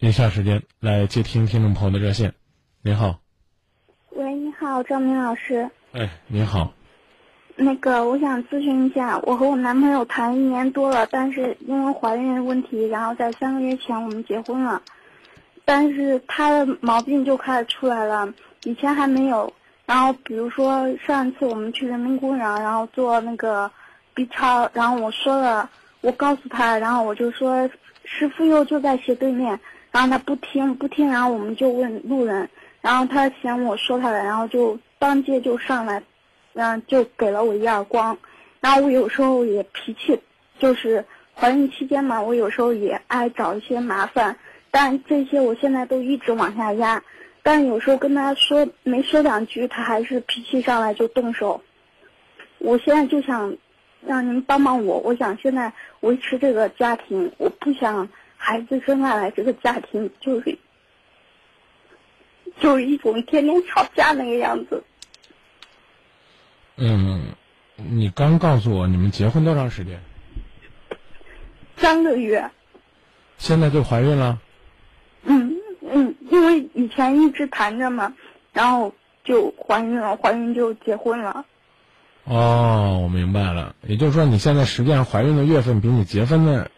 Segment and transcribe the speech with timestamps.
[0.00, 2.32] 以下时间来接听听众朋友的热线。
[2.82, 3.18] 您好，
[4.10, 5.68] 喂，你好，张明老师。
[5.90, 6.72] 哎，您好，
[7.56, 14.80] 那个，我想咨询一下，我和我男朋友谈一年多了，但是因为怀孕问题，然后在三个月前我们结婚了，
[15.64, 19.52] 但是他的毛病就开始出来了，以前还没有。
[19.84, 23.68] 然后比如说上一次我们去人民公园，然后做那个
[24.14, 25.68] B 超，然后我说了，
[26.02, 27.68] 我告诉他，然后我就说
[28.04, 29.58] 师傅又就在斜对面，
[29.90, 32.48] 然后他不听不听，然后我们就问路人，
[32.80, 36.02] 然后他嫌我说他了，然后就当街就上来，
[36.54, 38.16] 嗯，就给了我一耳光，
[38.60, 40.20] 然后我有时候也脾气，
[40.58, 41.04] 就是
[41.34, 44.36] 怀孕期间嘛，我有时候也爱找一些麻烦，
[44.70, 47.02] 但这些我现在都一直往下压。
[47.42, 51.62] 但有时候跟他说没说两句，他还是脾气上来就动手。
[52.58, 53.56] 我现在就想
[54.04, 58.06] 让您帮帮我，我想现在维持这个家庭，我不想
[58.38, 60.56] 孩子生下来这个家庭就是
[62.58, 64.82] 就是一种天天吵架那个样子。
[66.76, 67.34] 嗯，
[67.76, 70.00] 你刚告诉我你们结婚多长时间？
[71.76, 72.50] 三个月。
[73.36, 74.40] 现在就怀孕了？
[75.24, 75.56] 嗯。
[75.90, 78.14] 嗯，因为以前一直谈着嘛，
[78.52, 81.46] 然后就怀孕了，怀孕就结婚了。
[82.24, 86.70] 哦，我明白了，也就是说你现在实际上怀孕的月份比你结婚的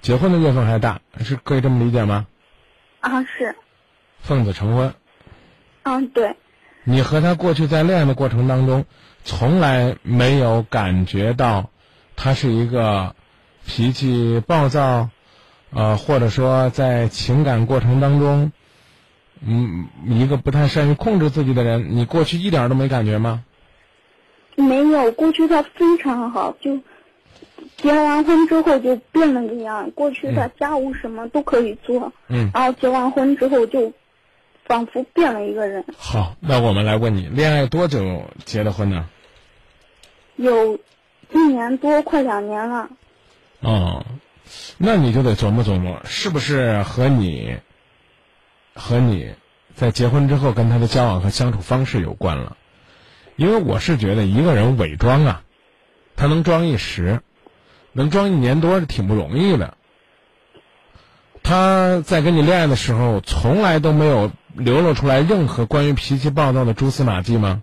[0.00, 2.26] 结婚的月份还大，是可以这么理解吗？
[3.00, 3.54] 啊，是。
[4.20, 4.94] 奉子成婚。
[5.82, 6.36] 嗯，对。
[6.84, 8.84] 你和他过去在恋爱的过程当中，
[9.24, 11.70] 从来没有感觉到
[12.16, 13.14] 他是一个
[13.66, 15.10] 脾气暴躁。
[15.70, 18.52] 呃，或者说在情感过程当中，
[19.42, 23.44] 嗯，一个不太善于控制自己的人，你过去一点都没感觉吗？
[24.56, 26.80] 没有，过去他非常好，就
[27.76, 29.90] 结完婚之后就变了个样。
[29.92, 33.92] 过去他家务什么都可以做，嗯，然后结完婚之后就
[34.66, 35.84] 仿佛变了一个人。
[35.96, 39.08] 好，那我们来问你，恋爱多久结的婚呢？
[40.36, 40.78] 有
[41.32, 42.88] 一年多，快两年了。
[43.60, 44.04] 哦。
[44.78, 47.58] 那你就得琢磨琢磨，是不是和你
[48.74, 49.34] 和你
[49.74, 52.56] 在结婚之后跟他的交往和相处方式有关了？
[53.36, 55.42] 因为我是觉得一个人伪装啊，
[56.16, 57.20] 他能装一时，
[57.98, 59.76] 能装一年多是挺不容易的。
[61.42, 67.62] 他在跟你恋爱的时候，从来都没有流露出来任何关于脾气暴躁的蛛丝马迹吗？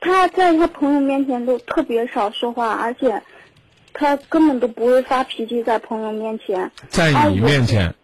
[0.00, 3.22] 他在他朋友面前都特别少说话，而且。
[3.92, 7.96] 他根本都不会发脾气，在朋友面前，在你面前，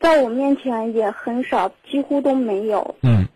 [0.00, 2.94] 在我面前也很少，几乎都没有。
[3.02, 3.26] 嗯。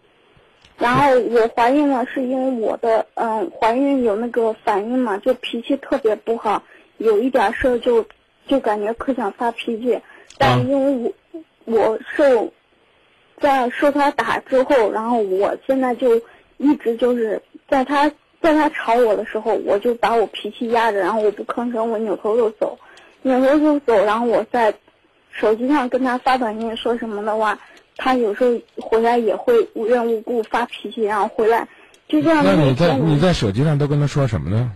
[0.81, 6.61] 然后我怀孕了，是因为我的嗯怀孕有那个反应嘛，就脾气特别不好，
[6.99, 8.05] 有一点事儿就
[8.49, 10.01] 就感觉可想发脾气。
[10.39, 11.15] 但因为
[11.67, 12.53] 我我受
[13.41, 16.21] 在受他打之后，然后我现在就
[16.57, 18.11] 一直就是在他。
[18.43, 22.79] 在他吵我的时候，我就把我脾气压着，然后我不吭声，我扭头就走，
[23.21, 24.03] 扭头就走。
[24.07, 24.73] 然后我在
[25.31, 27.59] 手机上跟他发短信说什么的话，
[28.03, 31.69] 他有时候回来也会无缘无故发脾气，然后回来
[32.09, 32.43] 就这样。
[32.43, 34.73] 那你在你在手机上都跟他说什么呢？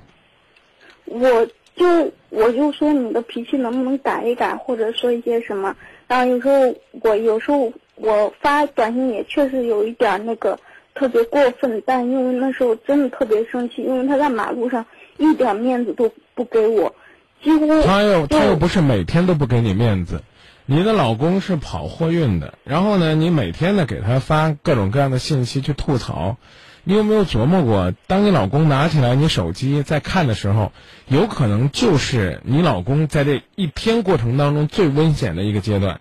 [1.07, 5.75] 我就我就说你的脾气能不能改一改，或者说一些什么。
[6.07, 10.59] 然后有时候我有时候我发短信也确实有一点那个。
[10.97, 14.87] 特别过分，但因为那时候真的特别生气，因为他在马路上
[15.19, 16.95] 一点面子都不给我，
[17.43, 20.23] 几乎他又他又不是每天都不给你面子，
[20.67, 26.39] 你的老公是跑货运的，然后呢，你每天呢给他发各种各样的信息去吐槽，
[26.85, 30.73] 你有没有琢磨过，当你老公拿起来你手机在看的时候，
[31.07, 36.01] 有可能就是你老公在这一天过程当中最危险的一个阶段。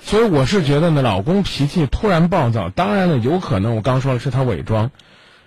[0.00, 4.90] 所以我是觉得呢，老公脾气突然暴躁，当然了，有可能我刚说了是他伪装，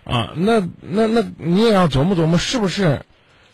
[0.05, 3.01] 啊，那那那你也要琢磨琢磨，是不是，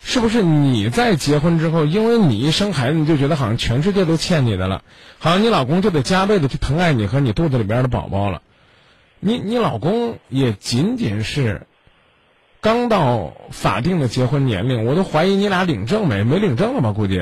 [0.02, 4.84] 是不是你在结婚之后，因为你一生孩子，你就觉得好像全世界都欠你的了，
[5.20, 8.42] 好像你老公就得加倍的去疼爱你和你肚子里边的宝宝了，
[9.20, 11.68] 你你老公也仅仅是
[12.62, 16.24] 刚到法定的结婚年龄，我都怀疑你俩领证没？
[16.24, 16.94] 没领证了吧？
[16.94, 17.22] 估计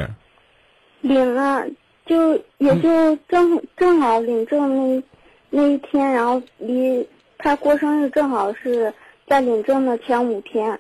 [1.02, 1.66] 领了。
[2.06, 5.04] 就也就正正好领证那
[5.50, 7.06] 那一天，然后离
[7.38, 8.94] 他过生日正好是
[9.28, 10.80] 在领证的前五天。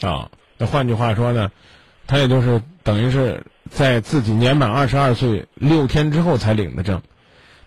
[0.00, 1.50] 啊，那换句话说呢，
[2.06, 7.00] 他也就是等于是在自己年满二十二岁六天之后才领的证，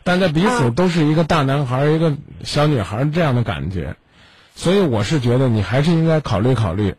[0.03, 3.95] 但在彼此都是一个大男孩一个小女孩这样的感觉，
[4.55, 6.95] 所以我是觉得你还是应该考虑考虑，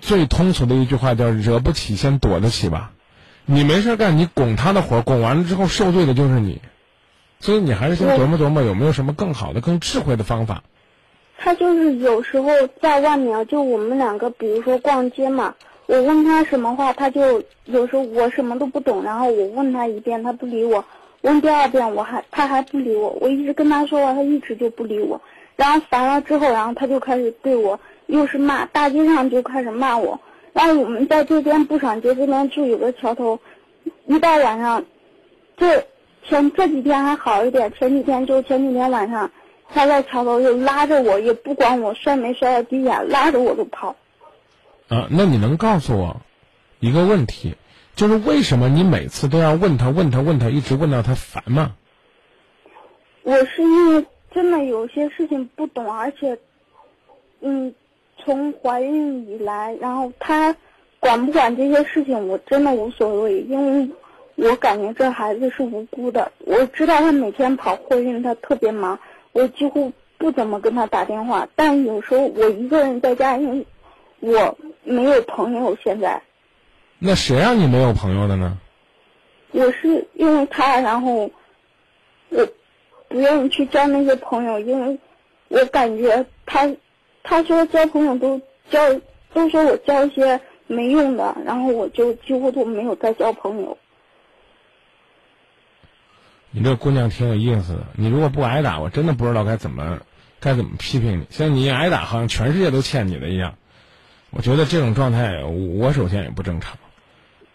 [0.00, 2.92] 最通俗的一句话叫“惹不起先躲得起”吧。
[3.46, 6.60] 你没事干，你拱他的火，拱完了之后受罪的就是你。
[7.40, 10.62] 所以你还是先琢磨琢磨有没有什么更好的、更智慧的方法。
[11.42, 12.50] 他就是有时候
[12.82, 15.54] 在外面，就我们两个，比如说逛街嘛，
[15.86, 20.84] 我问他什么话，他就有时候我什么都不懂，然后我问他一遍，他不理我；
[21.22, 23.16] 问第二遍，我还他还不理我。
[23.22, 25.18] 我一直跟他说话，他一直就不理我。
[25.56, 30.20] 然后烦了之后，然后他就开始对我又是骂，大街上就开始骂我。
[30.52, 33.38] 然后我们在这边布场街这边住有个桥头，
[34.06, 34.84] 一到晚上，
[35.56, 35.86] 这。
[36.22, 39.28] 前这几天还好一点，前几天就前几天晚上，
[39.72, 43.96] 他在桥头就拉着我，也不管我摔没摔到地下，拉着我就跑。
[44.88, 46.20] 啊，那你能告诉我
[46.80, 47.54] 一个问题，
[47.94, 51.74] 就是为什么你每次都要问他问他问他，一直问到他烦吗？
[53.22, 56.38] 我是因为真的有些事情不懂，而且，
[57.40, 57.74] 嗯，
[58.18, 60.56] 从怀孕以来，然后他
[60.98, 63.90] 管不管这些事情，我真的无所谓，因为。
[64.36, 66.32] 我感觉这孩子是无辜的。
[66.46, 68.98] 我知道他每天跑货运，他特别忙，
[69.32, 71.48] 我几乎不怎么跟他打电话。
[71.56, 73.66] 但有时候我一个人在家，因为
[74.20, 75.76] 我没有朋友。
[75.82, 76.22] 现在，
[76.98, 78.58] 那谁让你没有朋友的呢？
[79.52, 81.30] 我是因为他，然后
[82.28, 82.46] 我
[83.08, 84.98] 不愿意去交那些朋友，因为
[85.48, 86.70] 我感觉他
[87.22, 88.40] 他说交朋友都
[88.70, 88.78] 交
[89.32, 93.76] 都说我交一些没用的，然后我就几乎都没有再交朋友。
[96.50, 97.86] 你这姑娘挺有意思的。
[97.94, 100.00] 你如果不挨打，我真的不知道该怎么
[100.40, 101.26] 该怎么批评你。
[101.30, 103.56] 像你挨打，好像全世界都欠你的一样。
[104.30, 106.78] 我觉得这种状态，我首先也不正常。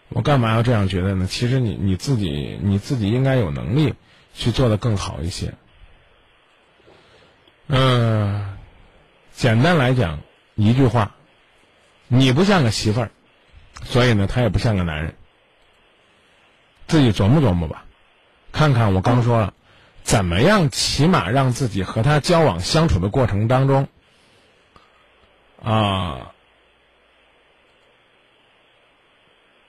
[0.08, 1.26] 我干嘛要这样觉得呢？
[1.26, 3.94] 其实你你自己你自己应该有能力
[4.34, 5.54] 去做的更好一些。
[7.66, 8.56] 嗯，
[9.32, 10.20] 简单来讲，
[10.54, 11.16] 一句话，
[12.06, 13.10] 你不像个媳妇儿，
[13.82, 15.16] 所以呢，他也不像个男人。
[16.86, 17.85] 自己琢磨琢磨吧。
[18.56, 19.52] 看看我刚说了，
[20.02, 20.70] 怎么样？
[20.70, 23.86] 起码让自己和他交往相处的过程当中，
[25.62, 26.32] 啊，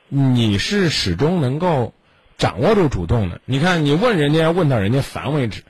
[0.07, 1.93] 你是始终能够
[2.37, 3.41] 掌握住主动的。
[3.43, 5.65] 你看，你问人家问到人家烦为止，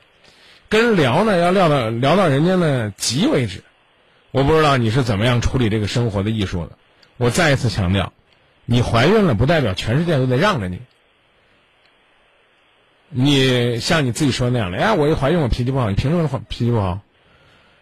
[0.70, 3.64] 跟人聊呢要聊到聊到人家呢急为止。
[4.30, 6.78] 我不知道你是怎么样处理这个生活的艺术的。
[7.18, 8.14] 我再一次强调，
[8.66, 10.82] 你怀孕了不代表全世界都得让着你。
[13.10, 17.00] 你像你自己说那样的，哎，我一怀孕我脾气不好，你凭什么脾气不好？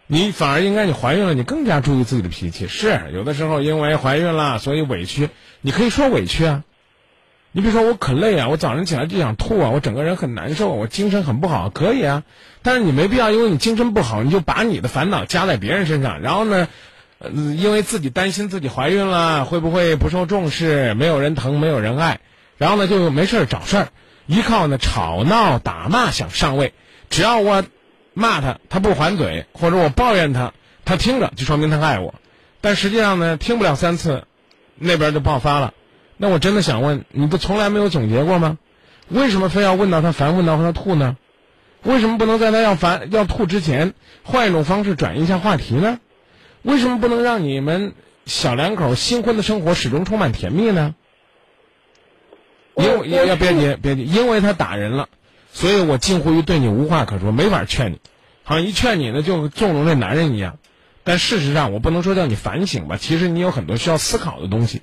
[0.06, 2.68] 你反而应该你怀孕了，你更加注意自己的脾气。
[2.68, 5.30] 是有的时候因为怀孕了，所以委屈，
[5.60, 6.62] 你可以说委屈啊。
[7.50, 12.22] 你比如说我可累啊，我早上起来就想吐啊，我整个人很难受，我精神很不好，可以啊。
[12.62, 16.68] 但是你没必要因为你精神不好，你就把你的烦恼加在别人身上，然后呢，
[17.56, 22.20] 因为自己担心自己怀孕了会不会不受重视，没有人疼，没有人爱，
[22.58, 23.88] 然后呢就没事找事儿。
[24.26, 26.72] 依靠呢吵闹打骂想上位，
[27.10, 27.64] 只要我
[28.14, 30.52] 骂他，他不还嘴，或者我抱怨他，
[30.84, 32.14] 他听着就说明他爱我。
[32.60, 34.24] 但实际上呢，听不了三次，
[34.76, 35.74] 那边就爆发了。
[36.16, 38.58] 那我真的想问，你不从来没有总结过吗？
[39.08, 41.16] 为什么非要问到他烦，问到他吐呢？
[41.82, 43.94] 为什么不能在他要烦要吐之前，
[44.24, 46.00] 换一种方式转移一下话题呢？
[46.62, 47.92] 为什么不能让你们
[48.24, 50.96] 小两口新婚的生活始终充满甜蜜呢？
[52.76, 55.08] 因为要别急别急，因为他打人了，
[55.50, 58.00] 所以我近乎于对你无话可说，没法劝你，
[58.44, 60.58] 好像一劝你呢就纵容这男人一样。
[61.02, 64.82] 但事实上，我不能说叫你反省吧，其实你有很多需要思考的东西。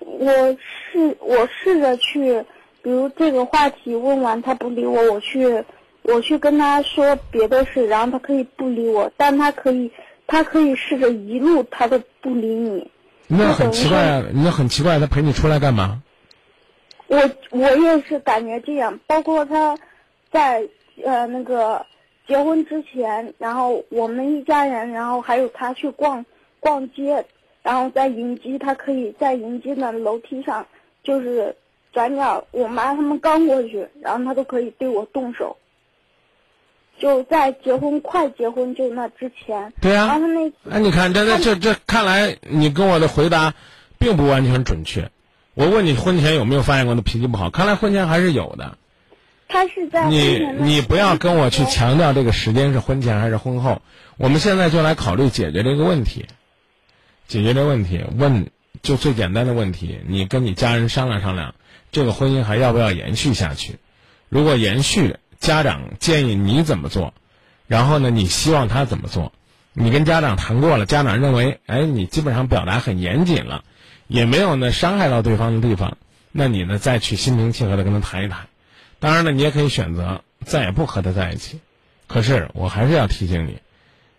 [0.00, 0.56] 我
[0.92, 2.44] 试我试着去，
[2.82, 5.64] 比如这个话题问完他不理我，我去
[6.02, 9.90] 我去跟他说别的事，然后他可以不理我，但他可以
[10.26, 12.90] 他可以试着一路他都不理你。
[13.28, 14.24] 那很奇怪啊！
[14.32, 16.02] 那很奇怪，他陪你出来干嘛？
[17.08, 19.76] 我我也是感觉这样，包括他，
[20.30, 20.66] 在
[21.04, 21.86] 呃那个
[22.26, 26.24] 结婚之前，然后我们一家人，然后还有他去逛
[26.58, 27.24] 逛街，
[27.62, 30.66] 然后在迎机，他可以在迎机的楼梯上，
[31.04, 31.54] 就是
[31.92, 35.56] 转角，我妈他们刚过去，然后他都可以对我动手。
[36.98, 43.52] 就在结婚快结婚就那之前，对啊，然后他那哎，你看这这这这，看来你跟我的回答
[43.98, 45.10] 并不完全准确。
[45.56, 47.48] 我问你婚前有没有发现过他脾气不好？
[47.48, 48.76] 看来婚前还是有的。
[49.48, 53.80] 他是在你你不要跟我去强调这个时间是婚前还是婚后。
[54.18, 56.26] 我们现在就来考虑解决这个问题。
[57.26, 58.50] 解决这个问题，问
[58.82, 61.54] 就最简单的问题，你跟你家人商量商量，
[61.90, 63.76] 这个婚姻还要不要延续下去？
[64.28, 67.14] 如果延续，家长建议你怎么做？
[67.66, 69.32] 然后呢，你希望他怎么做？
[69.72, 73.64] 你跟家长谈过了，家长认为，哎，你基本上表达很严谨了。
[74.08, 75.98] 也没有呢伤害到对方的地方，
[76.32, 78.46] 那你呢再去心平气和的跟他谈一谈。
[78.98, 81.60] 当然了，你也可以选择再也不和他在一起。
[82.06, 83.58] 可是我还是要提醒你，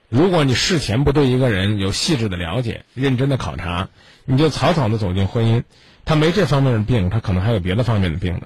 [0.09, 3.89] 如果你事前不对一个人有细致的了解、认真的考察，
[4.25, 5.63] 你就草草的走进婚姻，
[6.05, 8.41] 他没这方面的病，他可能还有别的方面的病呢。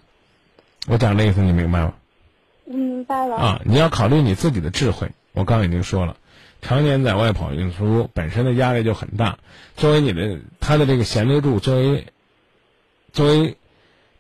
[0.88, 1.94] 我讲的意思你明白吗？
[2.66, 3.36] 明白了。
[3.36, 5.12] 啊，你要考虑你自己的智慧。
[5.34, 6.16] 我刚刚已经说了，
[6.62, 9.40] 常年在外跑运输，本身的压力就很大。
[9.76, 12.08] 作为你的他的这个贤内助，作为
[13.12, 13.58] 作为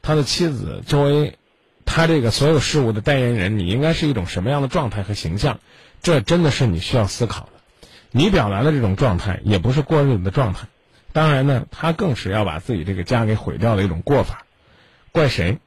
[0.02, 1.38] 他的妻子，作为
[1.86, 5.60] 他这个所有事物的代言人，你应该是一种什么样的状态和形象？
[6.02, 7.52] 这真的是你需要思考的。
[8.10, 10.68] 你表达的这种状态，也不是过日子的状态。
[11.14, 14.46] 当然呢，他更是要把自己这个家给毁掉的一种过法。
[15.12, 15.60] 怪谁？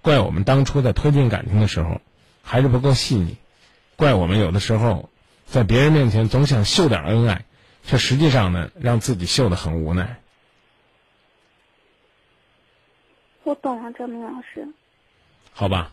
[0.00, 2.00] 怪我们当初在推进感情的时候，
[2.42, 3.36] 还是不够细腻。
[3.96, 5.10] 怪我们有的时候，
[5.50, 7.44] 在别人面前总想秀点恩爱，
[7.82, 10.20] 却实际上呢，让自己秀的很无奈。
[13.44, 14.68] 我懂了，张明老师。
[15.52, 15.92] 好吧。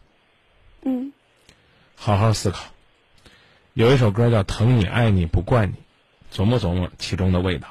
[0.81, 1.13] 嗯。
[1.95, 2.65] 好好思考。
[3.74, 5.75] 有一首歌叫《疼你爱你不惯你》，
[6.38, 7.67] 琢磨琢磨其中的味道。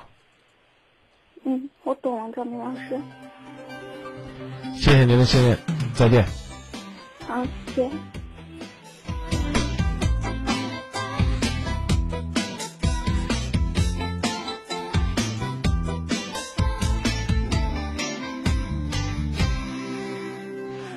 [1.44, 2.98] 嗯，我懂了，张明老师。
[4.74, 5.58] 谢谢您的信任，
[5.92, 6.26] 再见。
[7.26, 8.23] 好，谢谢。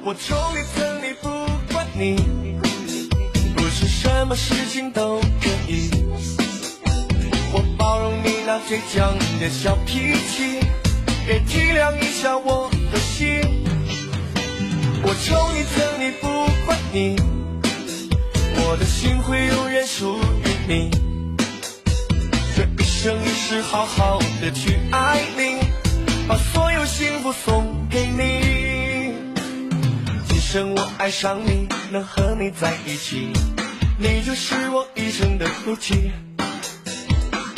[0.07, 1.27] 我宠你疼你不
[1.73, 2.15] 管你，
[3.57, 5.89] 不是什么事情都可以。
[7.51, 10.61] 我包容你那倔强的小脾气，
[11.27, 13.41] 也体谅一下我的心。
[15.03, 16.25] 我宠你疼你不
[16.65, 17.17] 管你，
[18.63, 20.89] 我的心会永远属于你。
[22.55, 25.67] 这一生一世好好的去爱你，
[26.29, 28.86] 把所有幸福送给你。
[30.49, 33.33] 生我爱上你，能和你在一起，
[33.99, 36.09] 你就是我一生的福气。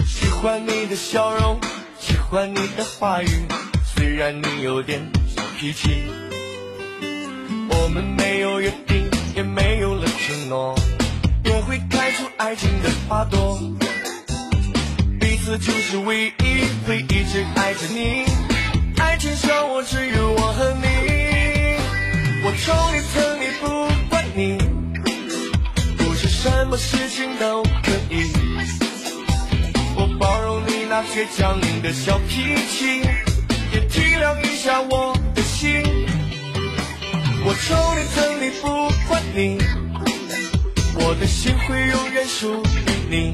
[0.07, 1.59] 喜欢你的笑容，
[1.99, 3.27] 喜欢你的话语，
[3.95, 6.01] 虽然你有点小脾气。
[7.69, 10.75] 我们没有约定，也没有了承诺，
[11.43, 13.59] 也会开出爱情的花朵。
[15.19, 18.25] 彼此就是唯一，会一直爱着你。
[18.97, 21.28] 爱情漩涡只有我和你。
[22.41, 23.65] 我宠你疼你不
[24.09, 24.57] 管你，
[25.97, 28.31] 不是什么事情都可以。
[29.95, 33.01] 我包容你那倔强的小脾气，
[33.73, 35.83] 也体谅一下我的心。
[37.43, 39.57] 我宠你疼你不管你，
[40.95, 43.33] 我的心会永远属于你。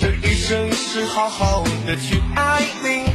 [0.00, 3.10] 这一生一世好好的去爱你，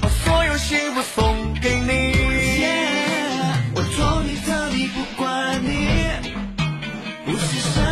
[0.00, 2.97] 把所有幸福送给你。
[4.94, 5.88] 不管你
[7.24, 7.87] 不是神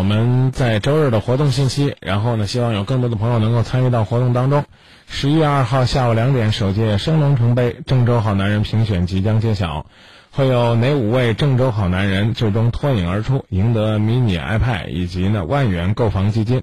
[0.00, 1.94] 我们在周日的活动信息。
[2.00, 4.64] 然后呢，希望有更多的朋友能够参与到活动当中。
[5.06, 9.84] 十一月二号下午两点，首届升龙城杯郑州好男人评选即将揭晓。
[10.30, 16.62] 会有哪五位郑州好男人最终脱颖而出，赢得迷你 iPad 以及呢万元购房基金？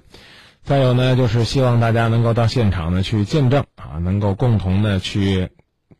[0.64, 5.50] 再有呢，就是希望大家能够到现场呢去见证啊，能够共同的去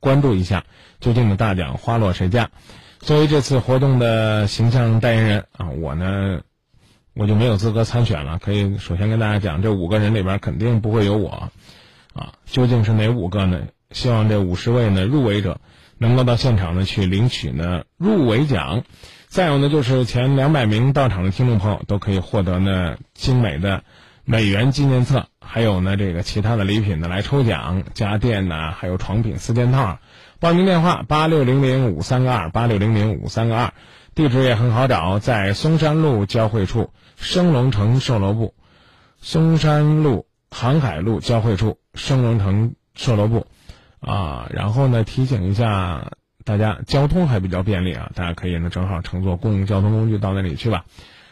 [0.01, 0.65] 关注一下
[0.99, 2.51] 究竟的大奖花落谁家。
[2.99, 6.41] 作为这次活动的形象代言人啊，我呢
[7.19, 8.39] 我就没有资格参选了。
[8.39, 11.51] 可以首先跟大家讲，这五个人里边肯定不会有我
[12.15, 12.33] 啊。
[12.47, 13.61] 究竟是哪五个呢？
[13.91, 15.61] 希望这五十位呢入围者。
[16.01, 18.85] 能够到现场呢去领取呢入围奖。
[19.27, 23.83] 再有呢，就是前两百名到场的听众朋友都可以获得呢精美的
[24.25, 29.99] 美元纪念册，还有呢这个其他的礼品呢来抽奖，家电呐，还有床品四件套。
[30.41, 33.73] 报名电话八六零零五三个二八六零零五三个二，
[34.15, 38.55] 地址也很好找，在嵩山路交汇处升龙城售楼部，
[39.21, 43.47] 嵩山路航海路交汇处升龙城售楼部，
[44.01, 46.13] 啊，然后呢提醒一下。
[46.45, 50.87] 大家交通还比较便利啊，大家可以呢正好乘坐公共交通工具到那里去吧。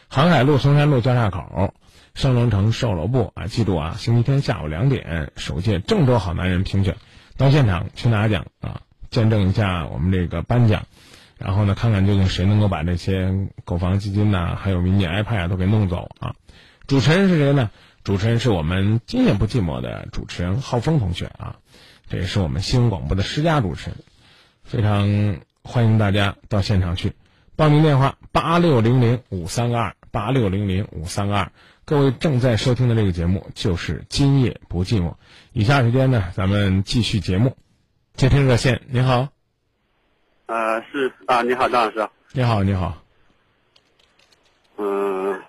[0.09, 1.73] 航海路、嵩山路交叉口，
[2.13, 6.97] 升龙城售楼部啊，记住啊，星期天下午两点，首届郑州好男人评选，
[7.35, 8.81] 到现场去拿奖啊，
[9.17, 10.85] 见证一下我们这个颁奖，
[11.39, 16.35] 然后呢，看看究竟谁能够把这些购房基金呐，还有迷你 iPad 都给弄走啊。
[16.85, 17.71] 主持人是谁呢？
[18.03, 21.55] 主持人是我们今夜不寂寞的主持人浩峰同学啊，
[22.07, 23.97] 这也是我们新闻广播的十佳主持人。
[24.63, 27.13] 非常欢迎大家到现场去，
[27.55, 31.51] 报名电话八六零零五三个二八六零零五三个二。
[31.85, 35.09] 各位正在收听的这个节目就是《今夜不寂寞》。
[35.53, 37.57] 以下时间呢，咱们继续节目。
[38.17, 39.27] 接听热线，你好。
[40.47, 42.09] 呃，是啊，你好，张老师。
[42.31, 42.97] 你好，你好。
[44.77, 45.39] 嗯，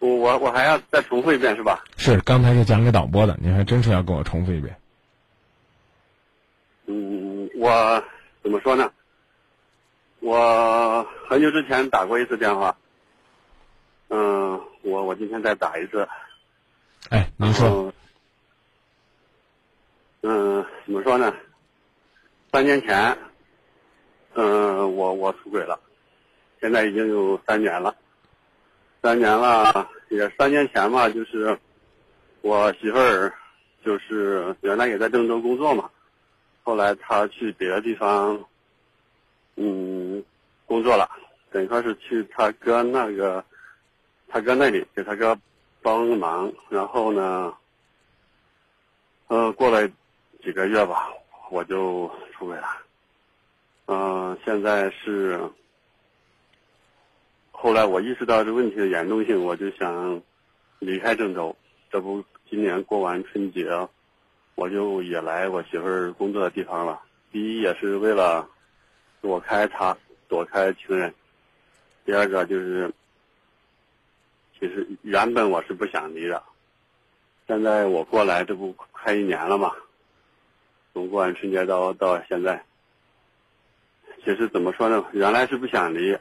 [0.00, 1.82] 我我我还要再重复一遍是吧？
[1.96, 4.76] 是，刚才是讲给导播的，您还真是要跟我重复一遍。
[6.84, 8.04] 嗯，我
[8.42, 8.92] 怎么说呢？
[10.20, 12.76] 我很久之前打过一次电话。
[14.08, 16.06] 嗯，我我今天再打一次。
[17.08, 17.90] 哎，您说。
[20.22, 21.32] 嗯，怎么说呢？
[22.50, 23.16] 三年前，
[24.34, 25.78] 嗯，我我出轨了，
[26.60, 27.94] 现在已经有三年了。
[29.00, 31.56] 三年了，也三年前嘛，就是
[32.40, 33.32] 我媳妇儿，
[33.84, 35.88] 就是原来也在郑州工作嘛。
[36.64, 38.44] 后来她去别的地方，
[39.54, 40.24] 嗯，
[40.66, 41.08] 工作了，
[41.52, 43.44] 等于说是去他哥那个，
[44.26, 45.38] 他哥那里给他哥
[45.80, 46.52] 帮忙。
[46.68, 47.54] 然后呢，
[49.28, 49.88] 嗯，过了
[50.42, 51.08] 几个月吧，
[51.50, 52.68] 我就出轨了。
[53.86, 55.40] 嗯，现在是，
[57.50, 60.20] 后来我意识到这问题的严重性，我就想
[60.78, 61.54] 离开郑州。
[61.90, 63.66] 这不，今年过完春节。
[64.54, 67.00] 我就也来我媳妇儿工作的地方了。
[67.30, 68.44] 第一也是为了
[69.20, 69.96] 躲开他，
[70.26, 71.08] 躲开情人；
[72.04, 72.92] 第二个就是，
[74.58, 76.42] 其实原本我是不想离的。
[77.46, 79.72] 现在我过来，这不快一年了嘛？
[80.98, 82.64] 从过完春节到到现在，
[84.24, 85.04] 其实怎么说呢？
[85.12, 86.18] 原来是不想离。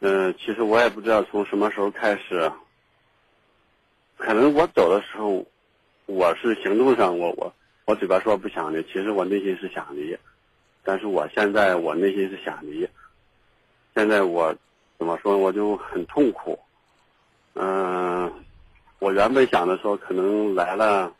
[0.00, 2.50] 嗯，其实我也不知道从什么时候开始，
[4.16, 5.44] 可能我走的时候。
[6.06, 10.16] 我是行动上，我我我嘴巴说不想离，其实我内心是想离，
[10.82, 12.88] 但是我现在我内心是想离。
[13.94, 14.54] 现在我
[14.98, 16.58] 怎么说，我就很痛苦。
[17.54, 18.32] 嗯，
[18.98, 21.14] 我原本想的说，可能来了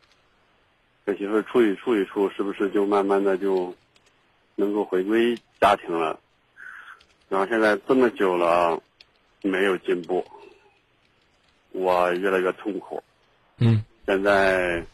[1.05, 3.75] 跟媳妇处一处一处，是不是就慢慢的就
[4.55, 6.19] 能够回归家庭了？
[7.29, 8.81] 然后现在这么久了，
[9.43, 10.25] 没有进步，
[11.71, 13.03] 我越来越痛苦。
[13.59, 13.83] 嗯。
[14.05, 14.85] 现在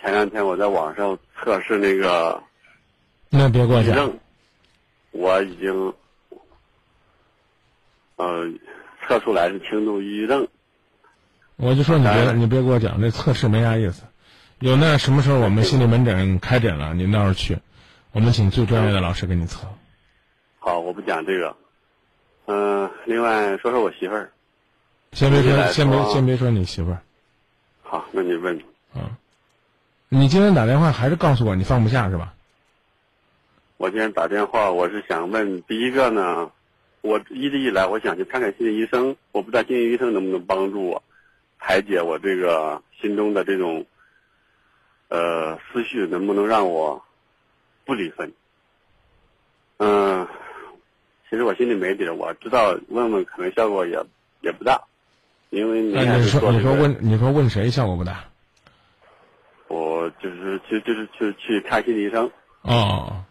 [0.00, 2.42] 前两天我在网上测试那个，
[3.28, 4.12] 那别过讲，
[5.12, 5.92] 我已经
[8.16, 8.50] 呃
[9.06, 10.48] 测出来是轻度抑郁症。
[11.56, 14.02] 我就说你别你别给我讲，那测试没啥意思。
[14.64, 17.58] 有那什么时候我们心理门诊开诊了，您到时候去，
[18.12, 19.66] 我们请最专业的老师给你测。
[20.58, 21.54] 好，我不讲这个。
[22.46, 24.32] 嗯，另外说说我媳妇儿。
[25.12, 27.02] 先别说，先别先别说你媳妇儿。
[27.82, 28.58] 好，那你问。
[28.94, 29.02] 嗯，
[30.08, 32.32] 你今天打电话还是告诉我你放不下是吧？
[33.76, 36.50] 我今天打电话，我是想问，第一个呢，
[37.02, 41.02] 我一直以来我想去看看心理医生，我不知道心理医生能不能帮助我
[41.58, 43.84] 排解我这个心中的这种
[45.14, 47.04] 呃思绪，能不能让我
[47.84, 48.32] 不离婚？
[49.76, 50.26] 嗯，
[51.30, 53.96] 其实我心里没底，我知道问问可能效果也
[54.40, 54.82] 也不大。
[55.50, 55.94] 因为你
[56.26, 58.24] 说你说问你说问谁效果不大？
[59.68, 62.28] 我就是去就是去去看心理医生。
[62.62, 63.24] 哦。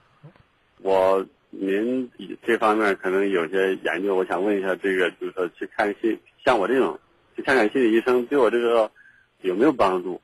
[0.78, 2.10] 我您
[2.46, 6.98] 这方面可能有些研究，我想问一下，这个就是说去看心像我这种
[7.36, 8.90] 去看看心理医生，对我这个
[9.42, 10.22] 有没有帮助？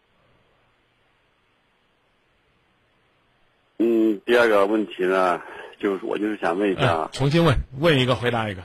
[3.79, 5.41] 嗯，第二个问题呢，
[5.79, 7.09] 就是我就是想问一下。
[7.13, 8.61] 重新问，问一个回答一个。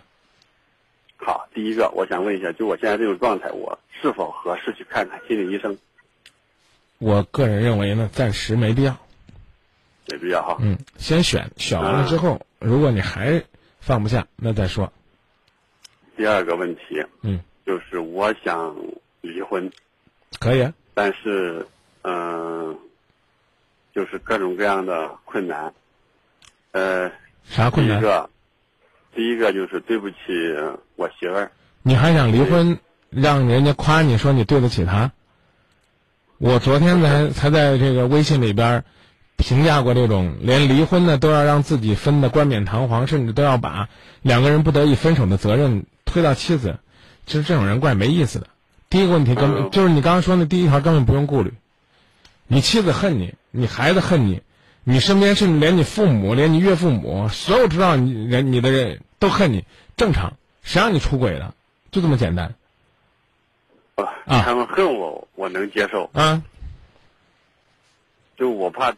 [1.16, 5.78] 好，第一个我想问一下，就我现在这种状态，我是否合适去看看心理医生？
[6.98, 8.96] 我个人认为呢，暂时没必要。
[10.08, 10.58] 没必要哈。
[10.60, 13.42] 嗯，先选，选完了之后，如果你还
[13.80, 14.92] 放不下，那再说。
[16.16, 18.76] 第二个问题嗯，就是我想
[19.22, 19.70] 离婚，
[20.38, 20.74] 可以啊。
[20.92, 21.66] 但是
[22.02, 22.78] 嗯、
[23.94, 25.72] 就是各种各样的困难。
[26.72, 27.12] 呃，
[27.44, 28.00] 啥困难？
[28.00, 28.30] 第一个，
[29.14, 30.16] 第一个就是对不起
[30.96, 31.52] 我媳妇儿。
[31.82, 32.78] 你还想离婚，
[33.10, 35.12] 让人家夸你说你对得起她？
[36.38, 38.84] 我昨天才才在这个微信里边儿
[39.36, 43.88] 评价过这种连离婚呢都要让自己分的冠冕堂皇，甚至都要把
[44.20, 46.80] 两个人不得已分手的责任推到妻子。
[47.26, 48.48] 其实这种人怪没意思的。
[48.90, 51.54] 第一个问题根本嗯就是你刚刚说的第一条根本不用顾虑，
[52.46, 54.42] 你妻子恨你，你孩子恨你，
[54.84, 59.64] 你身边甚至连你父母、连你岳父母，所有知道你人你的人都恨你，
[59.96, 60.36] 正常。
[60.62, 61.54] 谁让你出轨的？
[61.90, 62.54] 就这么简单
[63.94, 66.10] 啊，啊他们恨我，我能接受。
[66.12, 66.42] 啊！
[68.36, 68.92] 就我怕，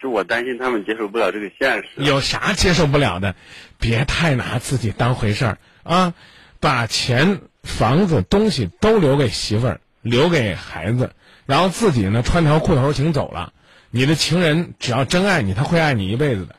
[0.00, 1.88] 就我担心他们接受不了这个现实。
[1.96, 3.34] 有啥接受不了的？
[3.78, 6.12] 别太拿自己当回事儿啊！
[6.60, 11.12] 把钱、房子、东西都留给媳妇儿，留给孩子，
[11.46, 13.52] 然后自己呢穿条裤头行走了。
[13.90, 16.56] 你的情人只要真爱你，他会爱你一辈子的，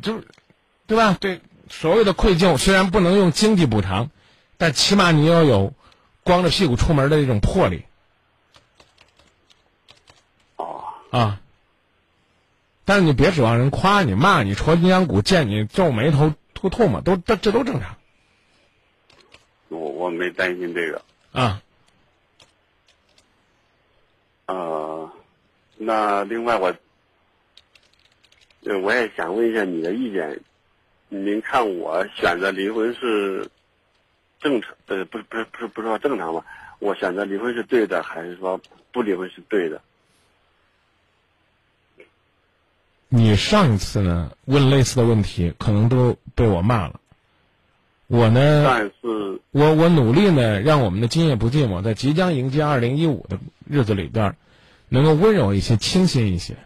[0.00, 0.26] 就是，
[0.86, 1.16] 对吧？
[1.20, 4.10] 对，所谓的愧疚虽然不能用经济补偿，
[4.56, 5.74] 但起码你要有
[6.24, 7.84] 光着屁股出门的这种魄力
[10.56, 11.40] 哦，啊。
[12.84, 17.96] 但是你别指望人夸你、骂你、戳阴阳骨、见你皱眉头、吐唾沫，都这这都正常
[19.68, 21.02] 我我没担心这个。
[21.30, 21.62] 啊。
[24.50, 25.12] 呃，
[25.76, 26.74] 那另外我，
[28.64, 30.40] 呃，我也想问一下你的意见。
[31.08, 33.48] 您看我选择离婚是
[34.40, 34.74] 正常？
[34.86, 36.44] 呃，不是不是不是不是说正常吧？
[36.80, 38.60] 我选择离婚是对的，还是说
[38.92, 39.80] 不离婚是对的？
[43.08, 47.00] 你上一次呢问类似的问题，可能都被我骂了。
[48.12, 54.36] 我呢，但是我我努力呢，让我们的今夜不寂寞在即将迎接二零一五的日子里边儿，
[54.88, 56.56] 能够温柔一些、清新一些。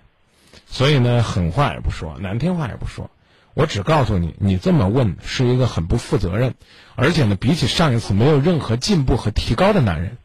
[0.66, 3.10] 所以呢，狠话也不说，难听话也不说，
[3.52, 6.54] 我只告诉你，你这么问是一个很不负责任，
[6.94, 10.16] 而且呢，比起上一次没有任何进步和提高的男人，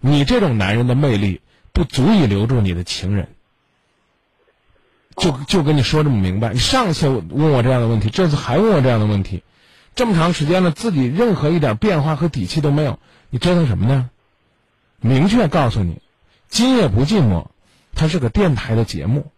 [0.00, 1.40] 你这种男人的魅力
[1.72, 3.28] 不足以留住你的情人。
[5.16, 9.42] 就就跟你说这么明白，你上次问我这样的问题，这次还问我这样的问题，
[9.98, 14.10] 这么长时间了，自己任何一点变化和底气都没有，你折腾什么呢？
[15.00, 16.00] 明确告诉你，
[16.48, 17.48] 今夜不寂寞，
[17.96, 19.32] 它是个电台的节目，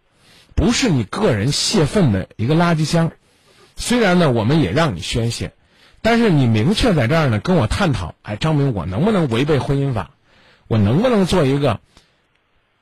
[0.53, 3.11] 不是你个人泄愤的一个垃圾箱。
[3.75, 5.53] 虽然呢，我们也让你宣泄，
[6.03, 10.11] 但是你明确在这儿呢跟我探讨，哎，张明，我能不能违背婚姻法？
[10.67, 11.79] 我能不能做一个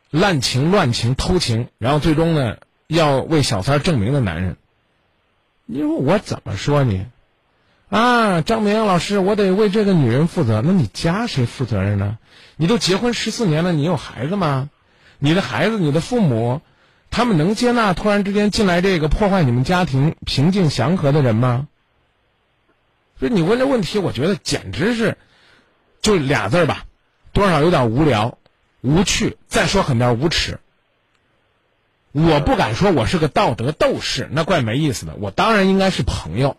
[0.09, 4.57] 滥情、乱情、偷情，然后最终呢要为小三证明的男人？
[5.65, 7.05] 你说我怎么说你？
[7.89, 10.61] 啊，张明老师，我得为这个女人负责。
[10.63, 12.19] 那你家谁负责任呢？
[12.55, 14.69] 你都结婚十四年了，你有孩子吗？
[15.17, 16.61] 你的孩子，你的父母，
[17.09, 21.67] 他们能接纳突然之间进来这个破坏你们家庭平静祥和的人吗？
[23.19, 25.17] 所以你问这问题，我觉得简直是，
[26.01, 26.85] 就俩字儿吧，
[27.33, 28.37] 多少有点无聊、
[28.81, 30.59] 无趣，再说狠点无耻。
[32.11, 35.15] 我不敢说我是个道德斗士，那怪没意思的。
[35.15, 36.57] 我当然应该是朋友，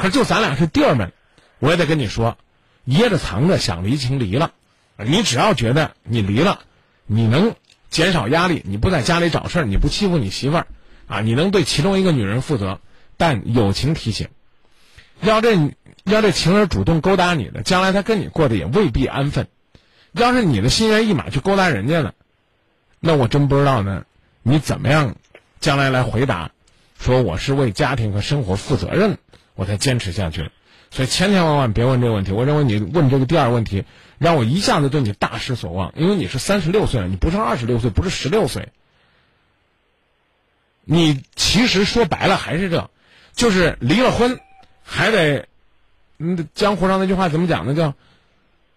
[0.00, 1.12] 可是就咱俩是弟儿们，
[1.58, 2.38] 我也得跟你说，
[2.86, 4.52] 掖着藏着想离情离了。
[4.96, 6.60] 你只要觉得你离了，
[7.04, 7.54] 你能
[7.90, 10.66] 减少压力，你不在家里找事儿，你不欺负你媳妇儿，
[11.06, 12.80] 啊，你能对其中一个女人负责。
[13.18, 14.28] 但友情提醒，
[15.20, 15.54] 要这
[16.04, 19.48] 要这情人主动勾搭你的，将来他跟你过得也未必安分。
[20.12, 22.14] 要是你的心猿意马去勾搭人家了，
[23.00, 24.06] 那我真不知道呢，
[24.42, 25.16] 你怎么样
[25.60, 26.52] 将来来回答，
[26.98, 29.18] 说我是为家庭和生活负责任，
[29.60, 30.48] 我才坚持下去。
[30.90, 32.32] 所以千千万万别问这个问题。
[32.32, 33.84] 我认为你问这个第二个问题，
[34.16, 38.70] 让我一下子对你大失所望，因为你是三十六岁了，你不是二十六岁，不是十六岁。
[40.82, 42.88] 你其实说白了还是这，
[43.34, 44.40] 就是离了婚，
[44.82, 45.46] 还得，
[46.16, 47.74] 嗯，江湖上那句话怎么讲呢？
[47.74, 47.92] 叫，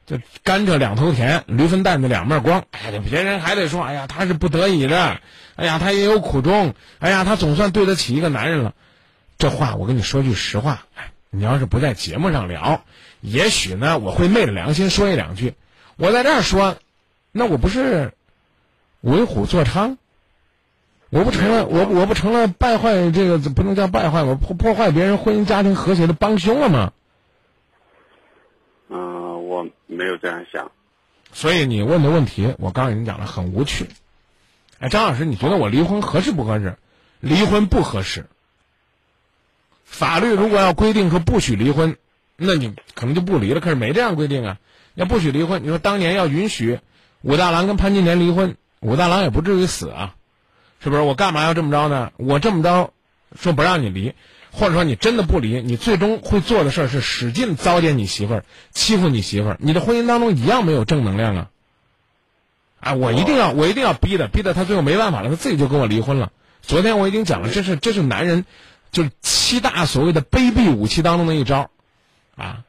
[0.05, 2.65] 叫甘蔗两头甜，驴粪蛋子两面光。
[2.71, 5.21] 哎呀，别人还得说，哎呀，他是不得已的，
[5.55, 8.73] 哎呀，他也有苦衷，哎呀，他总算对得起一个男人了。
[9.43, 12.85] 这话我跟你说句实话，哎，你要是不在节目上聊，
[13.19, 15.55] 也许呢我会昧着良心说一两句。
[15.97, 16.77] 我在这儿说，
[17.33, 18.13] 那我不是
[19.01, 19.97] 为虎作伥？
[21.09, 26.93] 我不成了，我我不成了败坏这个不能叫败坏，我破破坏别人婚姻家庭和谐的帮凶了吗？
[28.87, 30.71] 嗯、我没有这样想。
[31.33, 33.89] 所以你问的问题，我刚才已经讲了，很无趣。
[34.79, 36.77] 哎，张老师，你觉得我离婚合适不合适？
[37.19, 38.27] 离婚不合适。
[39.93, 41.97] 法律如果要规定说不许离婚，
[42.35, 43.59] 那你可能就不离了。
[43.59, 44.57] 可是没这样规定啊，
[44.95, 45.63] 要不许离婚。
[45.63, 46.79] 你说当年要允许
[47.21, 50.15] 武大郎跟潘金莲离婚，武大郎也不至于死啊，
[50.83, 51.03] 是不是？
[51.03, 52.11] 我干嘛要这么着呢？
[52.17, 52.91] 我这么着
[53.39, 54.13] 说不让你离，
[54.51, 61.49] 或者说你真的不离，你最终会做的事儿是使劲糟践你媳妇儿，欺负你媳妇儿，你的婚姻当中一样没有正能量啊。
[62.79, 66.31] 啊，我一定要，我一定要逼的，逼的他最后没办法了，他自己就跟我离婚了。
[66.61, 68.45] 昨天我已经讲了，这是这是男人，
[68.93, 71.69] 就是七大所谓的卑鄙武器当中的一招，
[72.37, 72.63] 啊，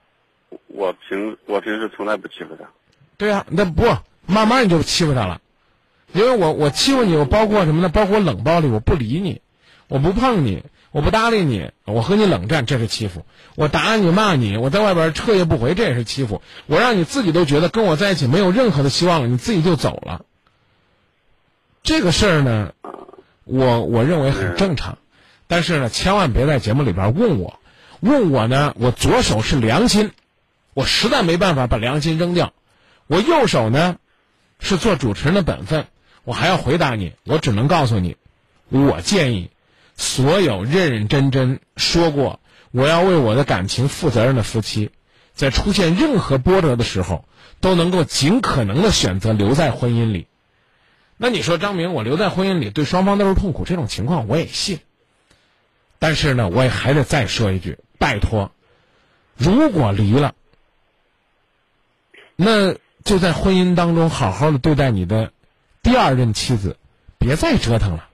[0.67, 2.69] 我平我平时从来不欺负他。
[3.17, 3.85] 对啊，那不
[4.27, 5.41] 慢慢你就欺负他了，
[6.13, 7.89] 因为我我欺负你，我包括什么呢？
[7.89, 9.41] 包括冷暴力，我不理你，
[9.87, 13.21] 我不碰你，我不搭理你，我和你冷战，这是欺负；
[13.55, 16.43] 我打你骂你，我在外边彻夜不回，这也是欺负。
[16.67, 20.25] 我让你自己都觉得跟我在一起没有任何的希望了，你自己就走了。
[21.83, 22.73] 这个事儿呢，
[23.45, 24.97] 我我认为很正常，
[25.47, 27.59] 但是呢，千万别在节目里边问我，
[28.01, 30.11] 问我呢，我左手是良心，
[30.73, 32.53] 我实在没办法把良心扔掉，
[33.07, 33.97] 我右手呢，
[34.59, 35.87] 是做主持人的本分，
[36.25, 38.17] 我还要回答你，我只能告诉你，
[38.71, 39.51] 我建议
[39.97, 44.91] 所有认认真真说过我要为我的感情负责任的夫妻，
[45.35, 47.29] 在出现任何波折的时候，
[47.61, 50.27] 都能够尽可能的选择留在婚姻里。
[51.17, 54.81] 那你说张明，我留在婚姻里对双方都是痛苦，这种情况我也信。
[56.05, 58.53] 但是呢，我也还得再说一句，拜托，
[59.39, 60.35] 如果离了，
[62.37, 65.33] 那就在婚姻当中好好的对待你的
[65.83, 66.77] 第二任妻子，
[67.17, 68.07] 别再折腾了。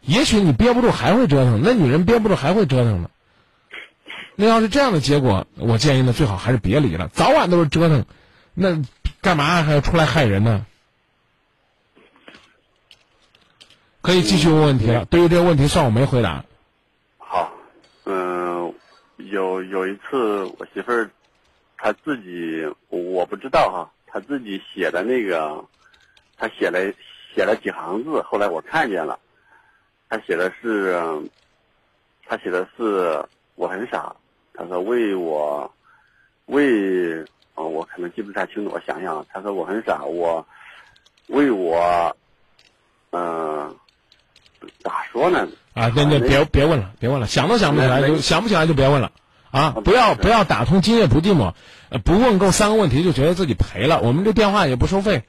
[0.00, 3.10] 也许你憋不住还会折腾，那女人憋不住还会折腾呢。
[4.34, 8.06] 那要是这样的结果，我建议呢，最好还是别离了，早晚都是折腾，
[8.54, 8.82] 那
[9.20, 10.66] 干嘛还要出来害人呢？
[14.02, 15.04] 可以继续问问题了。
[15.04, 16.44] 对于这个问题，算我没回答。
[19.30, 21.10] 有有一次我媳妇儿，
[21.76, 25.64] 她自己我不知道哈，她自己写的那个，
[26.36, 26.80] 她写了
[27.34, 29.18] 写了几行字，后来我看见了，
[30.08, 30.94] 她写的是，
[32.26, 34.14] 她写的是我很傻，
[34.52, 35.72] 她说为我，
[36.46, 40.46] 为，哦，我可能记不太清楚，我想想，她说我很傻，我
[41.28, 42.16] 为我，
[43.10, 43.76] 嗯。
[44.82, 45.48] 咋说呢？
[45.74, 49.10] 啊，那那别别问了，别问了，想都想不起来就想不起来就别问了，
[49.50, 51.54] 啊，不要不要打通今夜不寂寞，
[52.04, 54.00] 不问够三个问题就觉得自己赔了。
[54.00, 55.24] 我们这电话也不收费，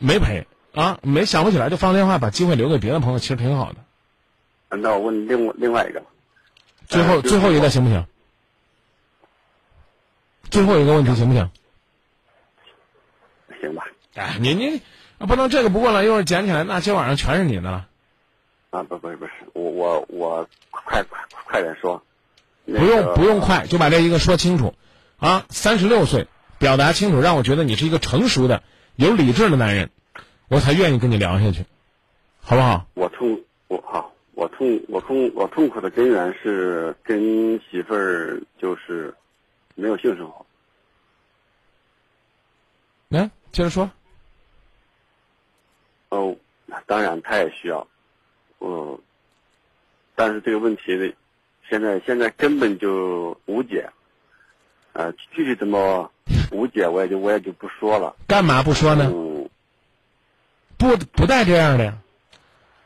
[0.00, 4.76] 没赔啊，没想不起来就放电话，把机会留给别的朋友，其实挺好的。
[4.76, 6.02] 那我问另外另外一个，
[6.88, 8.04] 最后最后一个行不行？
[10.50, 11.48] 最后一个问题行不行？
[13.60, 13.84] 行吧。
[14.14, 14.82] 哎，你你
[15.18, 17.86] 不能这个不问了，一会儿捡起来，那今晚上全是你的了。
[18.76, 22.02] 啊不不是不是我我我快快快点说，
[22.66, 24.74] 不用不用快，就把这一个说清楚，
[25.16, 28.62] 啊，三十六岁，表达清楚，让我觉得你是一个成熟的、
[28.96, 29.90] 有理智的男人，
[30.48, 31.64] 我才愿意跟你聊下去，
[32.42, 32.86] 好不好？
[32.92, 39.14] 我痛我好我痛我痛我痛苦的根源是跟媳妇儿就是
[39.74, 40.44] 没有性生活。
[43.08, 43.90] 来，接着说。
[46.10, 46.36] 哦，
[46.84, 47.86] 当然他也需要。
[48.60, 48.98] 嗯，
[50.14, 51.12] 但是这个问题的，
[51.68, 53.90] 现在现在根本就无解，
[54.92, 56.10] 呃，具体怎么
[56.50, 58.14] 无解，我也就我也就不说了。
[58.26, 59.12] 干嘛不说呢？
[60.78, 61.98] 不不带这样的呀，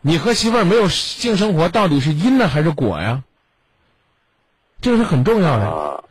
[0.01, 3.25] 你和媳妇儿没有性生活，到底是因呢还是果呀？
[4.81, 6.05] 这个是很重要的。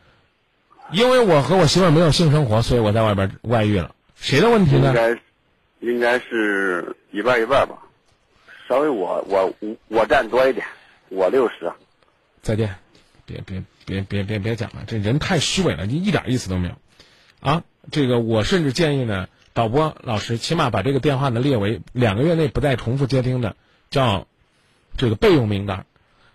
[0.92, 3.94] 因为我和我媳妇儿没有性生活，所以我在外边外遇了。
[4.16, 4.88] 谁的问题呢？
[4.88, 5.20] 应该
[5.80, 7.78] 应该是一半一半吧。
[8.70, 10.64] 稍微我我我我占多一点，
[11.08, 11.72] 我六十。
[12.40, 12.76] 再见，
[13.26, 16.74] 别别别别别别讲了，这人太虚伪了，你一点意思都没有。
[17.40, 23.56] 啊，这个我甚至建议呢，导播老师起码把这个电话呢列为两个月内不再重复接听的，
[23.90, 24.28] 叫
[24.96, 25.84] 这个备用名单。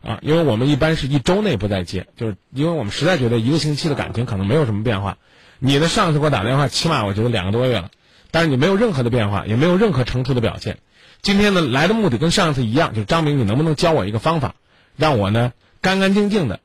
[0.03, 5.17] 啊，因为我们一般是一周内不再接，就是因为我们实在觉得一个星期的感情可能没有什么变化。
[5.59, 7.91] 你的上次给我打电话，起码我觉得两个多月了，
[8.29, 10.79] 但是你没有任何的变化，也没有任何成熟的表现。
[11.25, 14.53] 今天呢，来的目的跟上次一样，就是张明，你能不能教我一个方法，
[14.95, 16.59] 让我呢干干净净的，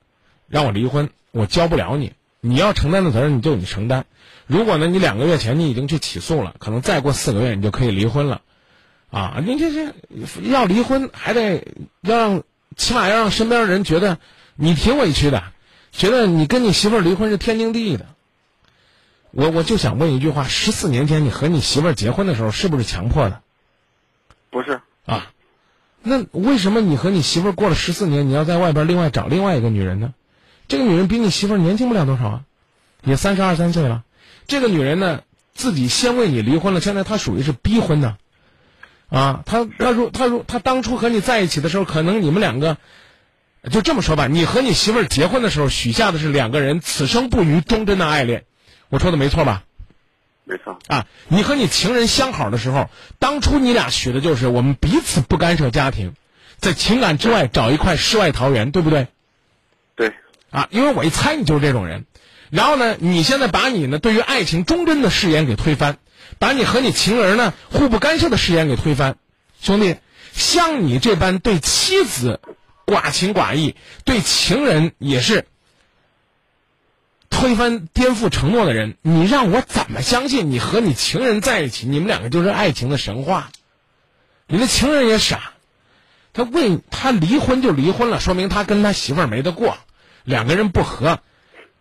[0.48, 1.08] 让我离婚？
[1.30, 4.04] 我教不了你，你要承担的责任你就你承担。
[4.46, 8.42] 如果呢，你两个月前你已经去起诉了，可能再过四个月你就可以离婚了，
[9.10, 9.94] 啊，你这这
[10.42, 11.64] 要离婚还得
[12.02, 12.42] 要让，
[12.76, 14.18] 起码要让身边的人觉得
[14.56, 15.42] 你挺委屈的，
[15.90, 18.04] 觉得你跟你媳妇儿离婚是天经地义的。
[19.30, 23.40] 我我就想问一句话：十四年前你和你媳妇儿结婚的时候是不是强迫的？
[24.50, 25.30] 不是啊，
[26.02, 30.12] 那为什么你和你媳妇儿过了十四年，你要在外边另外找另外一个女人呢？
[30.68, 32.42] 这个女人比你媳妇儿年轻不了多少啊，
[33.04, 34.04] 也三十二三岁了。
[34.46, 35.22] 这个女人呢，
[35.54, 38.16] 自己先为你离婚了，现在她属于是逼婚呢。
[39.08, 42.76] 啊，她她如她如她当初和你在一起的时候，可能你们两个，
[43.70, 48.44] 就这么说吧，你和你媳妇儿结婚的时候许下的是两个人此生不渝、忠贞的爱恋，
[48.88, 49.64] 我说的没错吧？
[50.50, 56.14] 没错，啊，你和你情人相好的时候，当初你俩许的就是我们彼此不干涉家庭，
[56.58, 59.06] 在情感之外找一块世外桃源，对不对？
[59.94, 60.12] 对，
[60.50, 62.04] 啊，因为我一猜你就是这种人。
[62.50, 65.98] 然后呢，你现在把你呢对于爱情忠贞的誓言给推翻，
[66.40, 69.18] 把你和你情人呢互不干涉的誓言给推翻，
[69.60, 69.98] 兄弟，
[70.32, 72.40] 像你这般对妻子
[72.86, 75.46] 寡情寡义，对情人也是
[77.30, 83.50] 推翻颠覆承诺的人，你让我怎么相信你和你情人在一起，你们两个就是爱情的神话？
[84.46, 85.52] 你的情人也傻，
[86.32, 89.78] 他为他离婚就离婚了，说明他跟他媳妇儿没得过，
[90.24, 91.20] 两个人不和。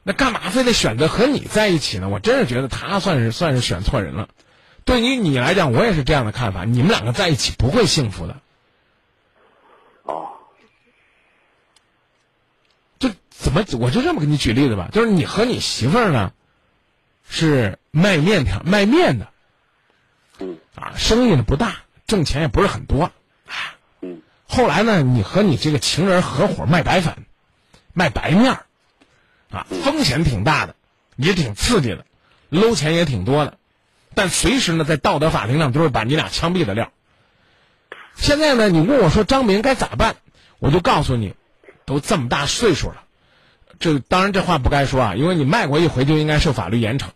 [0.04, 2.08] 那干嘛非得选择和你在一起呢？
[2.08, 4.30] 我真是觉得他算是算是选错人了。
[4.86, 6.64] 对于你来讲，我也是这样的看法。
[6.64, 8.38] 你们两个在一起不会幸福的。
[10.04, 10.30] 哦，
[12.98, 13.10] 就
[13.42, 16.34] 怎么我就这么给你举例子吧，就是你和你媳妇儿呢，
[17.30, 19.30] 是卖面条卖面的，
[20.40, 20.58] 嗯。
[20.76, 23.06] 啊，生意呢不大，挣钱也不是很多，
[23.46, 24.22] 啊，嗯。
[24.46, 27.16] 后来呢，你和你这个情人合伙卖白粉，
[27.94, 28.66] 卖白面儿，
[29.52, 30.76] 啊，风险挺大的，
[31.16, 32.06] 也挺刺激的，
[32.50, 33.58] 搂钱也挺多的，
[34.16, 36.92] 但随时呢，在道德法庭上都是把你俩枪毙的料。
[38.16, 40.18] 现在呢，你问我说张明该咋办，
[40.60, 41.36] 我就告诉你，
[41.86, 43.06] 都这么大岁数了，
[43.80, 47.08] 这当然这话不该说啊，因为你卖过一回就应该受法律严惩。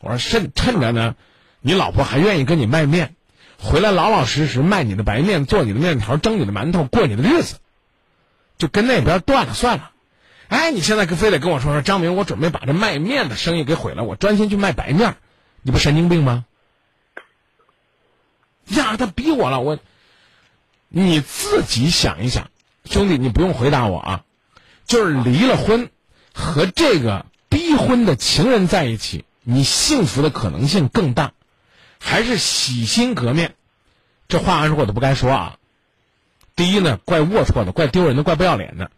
[0.00, 1.16] 我说趁趁着呢，
[1.60, 3.14] 你老婆还愿意跟你卖面，
[3.58, 7.56] 回来老老实实卖你的白面，做你的面条，蒸你的馒头，过你的日子，
[8.58, 9.90] 就跟那边断了算了。
[10.48, 15.16] 哎，你现在非得跟我说说张明，我准备把这卖面的生意给毁了，我专心去卖白面，
[15.62, 16.44] 你不神经病吗？
[18.66, 19.78] 呀，他逼我了，我，
[20.88, 22.50] 你自己想一想，
[22.84, 24.24] 兄弟，你不用回答我啊，
[24.86, 25.90] 就是离了婚，
[26.40, 31.32] 和这个逼婚的情人在一起，你幸福的可能性更大，
[32.00, 33.54] 还是洗心革面？
[34.26, 35.56] 这话按说我都不该说啊。
[36.56, 38.90] 第一呢，怪龌龊的，怪丢人的，怪不要脸的。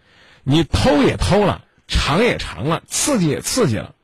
[0.45, 3.95] 你偷也偷了，尝也尝了，刺激也刺激了。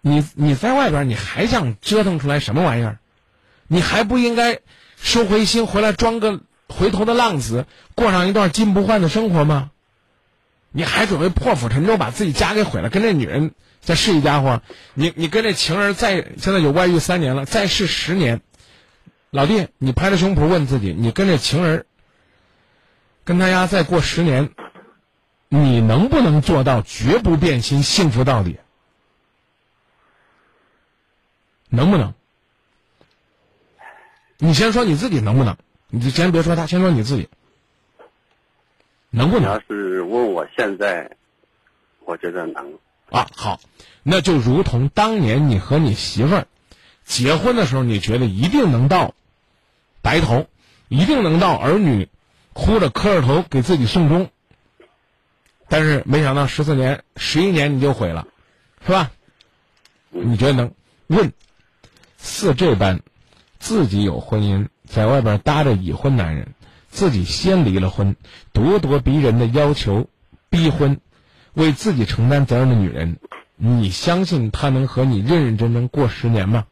[0.00, 2.98] 你你在外边，你还想折腾出来什么玩意儿？
[3.66, 4.60] 你还不应该
[4.96, 9.70] 收回心，回来装个回头的浪子，过上一段金不换的生活吗？
[10.76, 14.60] 你还准备破釜沉舟，把自己家给毁了，跟这女人再试一家伙？
[14.92, 18.42] 你你跟这情人再现在有外遇三年了，再试十年，
[19.30, 21.86] 老弟，你拍着胸脯问自己，你跟这情人
[23.24, 24.50] 跟他家再过十年，
[25.48, 28.58] 你能不能做到绝不变心，幸福到底？
[31.70, 32.12] 能不能？
[34.36, 35.56] 你先说你自己能不能？
[35.88, 37.30] 你就先别说他，先说你自己，
[39.16, 39.60] 能不能要？
[39.60, 41.16] 是问我现在，
[42.04, 42.78] 我觉得能。
[43.08, 43.58] 啊，好，
[44.02, 46.46] 那就如同当年你和你媳妇儿
[47.04, 49.14] 结婚的时候，你觉得一定能到
[50.02, 50.46] 白头，
[50.88, 52.10] 一定能到儿女
[52.52, 54.28] 哭着磕着头给自己送终，
[55.68, 58.28] 但是没想到十四年、十一年你就毁了，
[58.84, 59.10] 是吧？
[60.10, 60.74] 你觉得能？
[61.06, 61.32] 问
[62.18, 63.00] 似这般，
[63.60, 66.52] 自己有婚姻，在外边搭着已婚男人，
[66.96, 68.16] 自己先离了婚，
[68.54, 70.08] 咄咄逼人的要求
[70.48, 70.98] 逼婚。
[71.52, 73.18] 为自己承担责任的女人，
[73.56, 76.64] 你相信她能和你认认真真过十年吗？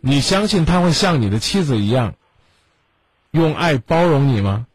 [0.00, 2.16] 你相信她会像你的妻子一样，
[3.30, 4.66] 用爱包容你吗？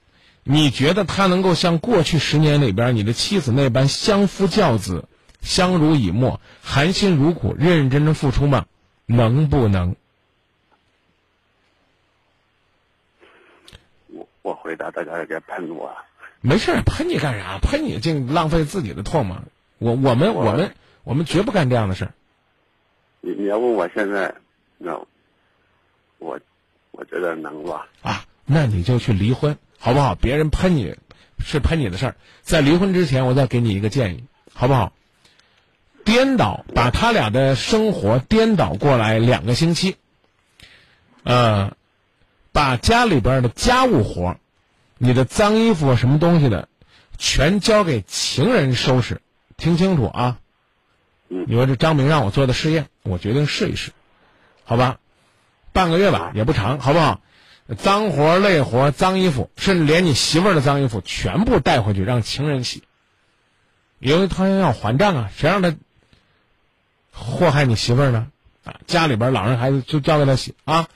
[0.44, 5.08] 你觉得她能够像过去十年里边你的妻子那般相夫教子、
[5.42, 8.66] 相濡以沫、含辛茹苦、认认真真付出吗？
[9.06, 9.96] 能不能？
[14.42, 15.96] 我我回答大家也别喷我。
[16.42, 17.60] 没事儿，喷你干啥？
[17.60, 19.38] 喷你净浪费自己的唾沫。
[19.78, 22.14] 我我们我们我们绝不干这样的事儿。
[23.22, 24.34] 你你要问我现在，
[24.78, 25.00] 那
[26.20, 26.40] 我
[26.92, 27.88] 我觉得能吧。
[28.02, 30.16] 啊，那你就去离婚，好不好？
[30.16, 30.96] 别人喷你
[31.40, 34.94] 是喷你的事儿，在离婚之前，我再给你一个建议，好不好？
[36.04, 39.98] 颠倒，把他俩的生活颠倒过来两个星期，
[41.24, 41.76] 呃，
[42.52, 44.40] 把家里边的家务活儿
[44.98, 46.68] 你的脏衣服什么东西的，
[47.18, 49.22] 全交给情人收拾，
[49.58, 50.40] 听清楚啊！
[51.30, 53.92] 嗯你说这张明让我做的试验，我决定试一试，
[54.66, 54.98] 好吧？
[55.72, 57.22] 半个月吧，也不长，好不好？
[57.78, 62.84] 脏活累活、脏衣服，甚至连你媳妇儿的脏衣服全部带回去让情人洗，
[64.00, 65.32] 因为他要还账啊！
[65.34, 65.74] 谁让他
[67.14, 68.28] 祸害你媳妇儿呢？
[68.66, 70.90] 啊，家里边老人孩子就交给他洗啊，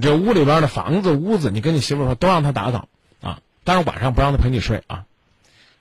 [0.00, 2.88] 这屋里边的房子屋子，你跟你媳妇说都让他打扫
[3.20, 5.04] 啊，但是晚上不让他陪你睡啊。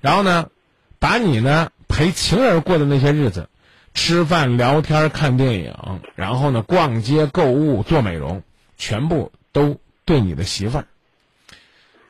[0.02, 0.50] 然后呢，
[1.00, 3.50] 把你呢陪情人过的那些日子，
[3.94, 5.76] 吃饭、聊天、看电影，
[6.16, 8.44] 然后呢逛街、购物、做美容，
[8.78, 10.86] 全部都对你的媳妇儿。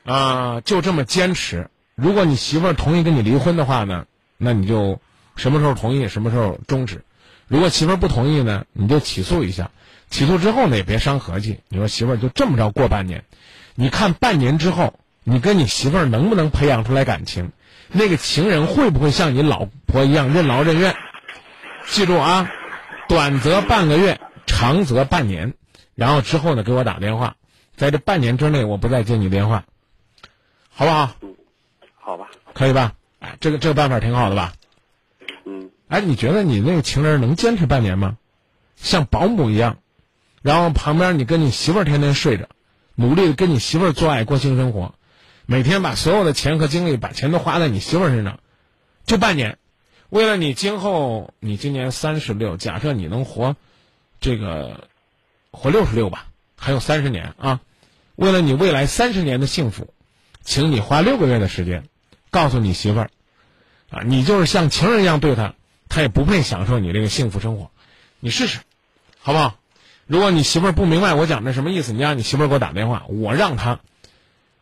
[0.04, 1.70] 啊，就这么坚持。
[1.94, 4.06] 如果你媳妇儿同意跟你离婚的话呢，
[4.36, 5.00] 那你就
[5.36, 7.04] 什么时候同意什么时候终止。
[7.46, 9.70] 如果媳妇儿不同意呢，你就起诉一下。
[10.10, 11.60] 起诉之后呢，也别伤和气。
[11.68, 13.24] 你说媳妇儿就这么着过半年，
[13.74, 17.52] 你看半年之后，你跟你媳妇儿能不能培养出来感情？
[17.90, 20.94] 那个情人会不会像你老婆一样任劳任怨？
[21.86, 22.50] 记住啊，
[23.08, 25.54] 短则半个月，长则半年。
[25.94, 27.36] 然后之后呢，给我打电话，
[27.76, 29.64] 在这半年之内，我不再接你电话，
[30.70, 31.10] 好不好？
[31.22, 31.34] 嗯，
[31.98, 32.28] 好吧。
[32.54, 32.92] 可以吧？
[33.20, 34.52] 哎，这个这个办法挺好的吧？
[35.44, 38.16] 嗯，哎，你觉得你那个情人能坚持半年吗？
[38.76, 39.78] 像保姆一样，
[40.48, 42.48] 然后旁边你跟你媳妇儿天天睡着，
[42.94, 44.94] 努力跟你媳妇儿做爱过性生活，
[45.44, 48.40] 每天把所有的钱和精力把钱都花在你媳妇儿身上，
[49.04, 49.58] 就半年，
[50.08, 53.56] 为了你今后你今年三十六，假设你能活
[54.22, 54.88] 这个
[55.50, 57.60] 活六十六吧，还有三十年啊，
[58.16, 59.92] 为了你未来三十年的幸福，
[60.42, 61.84] 请你花六个月的时间，
[62.30, 63.10] 告诉你媳妇儿。
[63.90, 65.52] 啊，你就是像情人一样对她，
[65.90, 67.70] 她也不配享受你这个幸福生活，
[68.18, 68.60] 你试试，
[69.20, 69.54] 好不好？
[70.08, 73.80] 如果你媳妇儿不明白我讲的什么意思，你让你媳妇儿给我打电话，我让她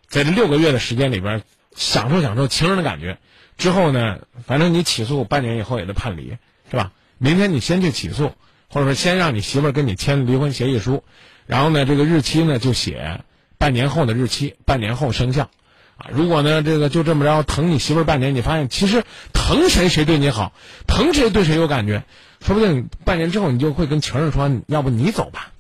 [0.09, 1.43] 在这六个月的时间里边
[1.77, 3.19] 享受享受情人的感觉。
[3.57, 6.37] 之后呢，反正你起诉半年以后也得判离，
[6.69, 6.91] 是吧？
[7.19, 8.33] 明天你先去起诉，
[8.69, 11.05] 或者说先让你媳妇儿跟你签离婚协议书，
[11.47, 13.21] 然后呢，这个日期呢就写
[13.57, 15.49] 半年后的日期，半年后生效。
[15.97, 20.53] 啊，如果呢，这个就这么着疼你媳妇儿半年，你发现其实疼谁谁对你好，
[20.87, 22.03] 疼谁对谁有感觉，
[22.41, 25.53] 说不定半年之后你就会跟情人说，要不你走吧，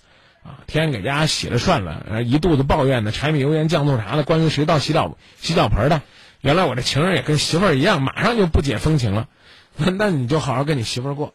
[0.44, 6.02] 啊，天天给家洗了涮了，一肚子抱怨的柴米油盐酱醋茶的，关于谁倒洗澡洗脚盆的，
[6.42, 9.28] 原来我这情人也跟媳妇儿一样，马上就不解风情了，
[9.76, 11.32] 那那你就好好跟你媳妇儿过，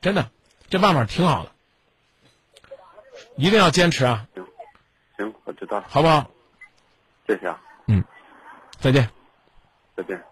[0.00, 0.30] 真的，
[0.68, 1.50] 这办法挺好的，
[3.36, 4.44] 一定要坚持啊，行，
[5.16, 6.30] 行，我知道了，好不好？
[7.28, 7.60] 谢谢啊，
[8.78, 9.08] 再见。
[9.96, 10.22] 再见。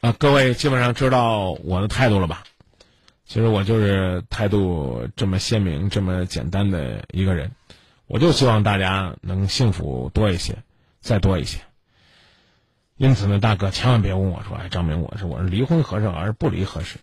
[0.00, 2.44] 啊，各位基本上知道我的态度了吧？
[3.24, 7.52] 其实我就是态度这么鲜明、这么简单的一个人，
[8.06, 10.58] 我就希望大家能幸福多一些，
[11.00, 11.60] 再多一些。
[12.96, 16.98] 因此呢，大哥千万别问我说：“哎，张明，我是我是离婚合适还是不离合适？”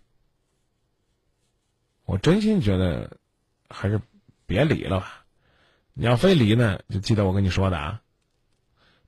[2.06, 3.16] 我真心觉得
[3.68, 4.00] 还是
[4.46, 5.24] 别离了吧。
[5.94, 8.00] 你要非离呢，就记得我跟你说的啊，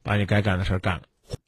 [0.03, 1.03] 把你该干的事儿干了。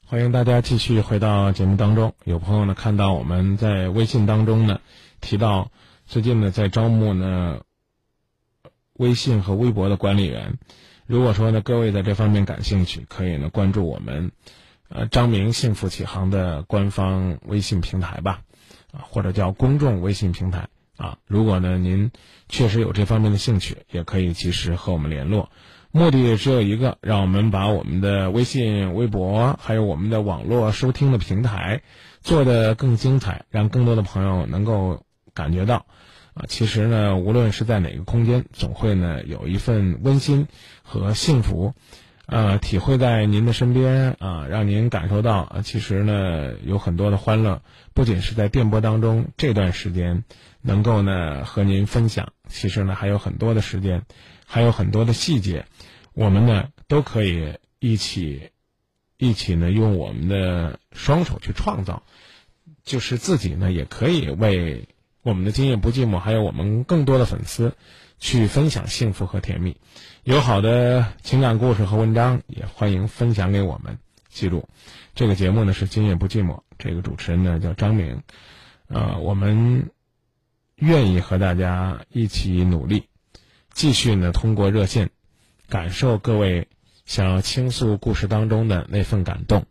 [0.06, 2.14] 欢迎大家继续回到节目当中。
[2.24, 4.80] 有朋友呢看到我们在微信当中呢
[5.20, 5.70] 提到，
[6.06, 7.62] 最近呢在招募呢
[8.92, 10.58] 微信和微博的管理员。
[11.06, 14.30] 如果说呢各位在这方面感兴趣，可以呢关注我们
[14.88, 18.42] 呃张明幸福启航的官方微信平台吧，
[18.92, 21.18] 啊或者叫公众微信平台啊。
[21.26, 22.12] 如果呢您
[22.48, 25.50] 确实有这方面的兴趣，也可以及时和我们联络。
[25.96, 31.82] 目的只有一个，让我们把我们的微信、微博，还有我们的网络收听的平台
[32.20, 35.86] 做得更精彩，让更多的朋友能够感觉到，
[36.34, 40.48] 啊，其实呢，无论是在哪个空间，总会呢有一份温馨
[40.82, 41.74] 和幸福，
[42.26, 47.62] 呃，体会在您的身边啊，让您感受到啊，其实呢有很多的欢乐，
[47.94, 50.24] 不仅是在电波当中这段时间
[50.60, 54.02] 能够呢和您分享，其实呢还有很多的时间，
[54.44, 55.66] 还有很多的细节。
[56.14, 58.50] 我们呢都可以一起，
[59.16, 62.04] 一起呢用我们的双手去创造，
[62.84, 64.88] 就是自己呢也可以为
[65.22, 67.76] 我们的今夜不寂寞，还有我们更多的粉丝，
[68.18, 69.76] 去分享幸福和甜蜜。
[70.22, 73.98] 有好的情感故事和文章，也欢迎分享给我们。
[74.28, 74.68] 记住，
[75.14, 78.22] 这个节目呢是今夜不寂寞，这个主持人呢叫张明，
[78.86, 79.90] 呃，我们
[80.76, 83.08] 愿意和大家一起努力，
[83.72, 85.10] 继续呢通过热线。
[85.68, 86.68] 感受各位
[87.06, 89.66] 想要倾诉故事当中的那份感动，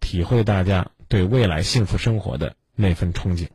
[0.00, 3.48] 体会大家对未来幸福生活的那份憧憬。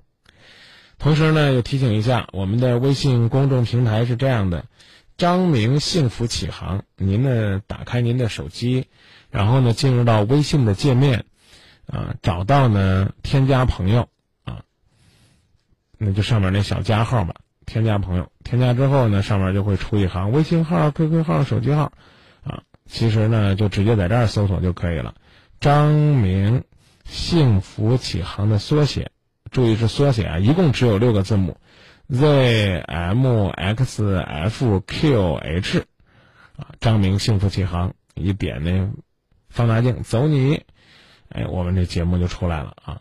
[0.97, 4.65] 同时呢，又提醒一下，我们的微信公众平台是这样的：
[5.17, 6.83] 张明幸福启航。
[6.95, 8.87] 您呢，打开您的手机，
[9.31, 11.25] 然后呢，进入到微信的界面，
[11.87, 14.09] 啊，找到呢添加朋友，
[14.43, 14.63] 啊，
[15.97, 17.35] 那就上面那小加号吧。
[17.72, 21.93] 添加朋友，添加之后呢，上面就会出一行微信号、QQ 号、手机号，
[22.43, 25.15] 啊，其实呢就直接在这儿搜索就可以了。
[25.61, 26.65] 张明
[27.05, 29.11] 幸福启航的缩写，
[29.51, 31.55] 注意是缩写啊，一共只有六个字母
[32.09, 35.86] ，Z M X F Q H，
[36.57, 38.91] 啊，张明幸福启航，一点那
[39.47, 40.61] 放大镜走你，
[41.30, 42.99] 哎，我们这节目就出来了啊。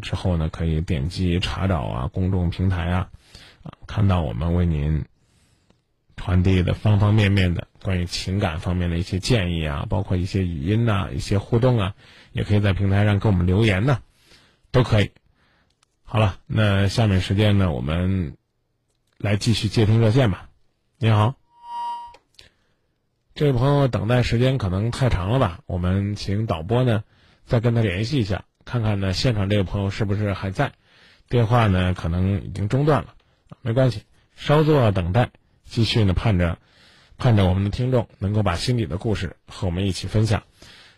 [0.00, 3.10] 之后呢，可以点击查找啊，公众平台啊，
[3.62, 5.04] 啊，看到我们为您
[6.16, 11.94] 传递的方方面面的关于情感方面的一些建议啊，包括一些语音呐、一些互动啊，
[12.32, 14.00] 也可以在平台上给我们留言呢，
[14.70, 15.10] 都可以。
[16.04, 18.36] 好了，那下面时间呢，我们
[19.16, 20.48] 来继续接听热线吧。
[20.98, 21.34] 你好，
[23.34, 25.60] 这位朋友等待时间可能太长了吧？
[25.66, 27.02] 我们请导播呢
[27.46, 30.72] 再跟他联系一下，看看呢现场这位朋友是不是还在，
[31.28, 33.14] 电话呢可能已经中断了，
[33.60, 34.02] 没关系，
[34.36, 35.30] 稍作等待，
[35.64, 36.58] 继续呢盼着
[37.18, 40.44] 盼着我们的听众能够把心里的故事和我们一起分享。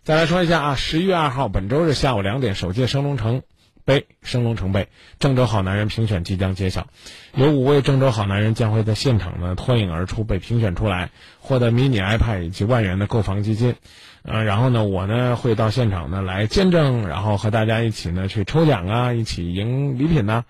[0.02, 3.42] 再来说一下啊，十一月二号本周日下午两点，首届升龙城
[3.84, 4.88] 杯升龙城杯
[5.18, 6.86] 郑州好男人评选即将揭晓，
[7.34, 13.74] 有五位郑州好男人将会在现场呢脱颖而出，被评选出来，获得迷你 iPad 以及万元的购房基金。
[14.22, 20.44] 呃，然后呢，我呢会到现场呢来见证，然后和大家一起呢去抽奖啊，一起赢礼品呐、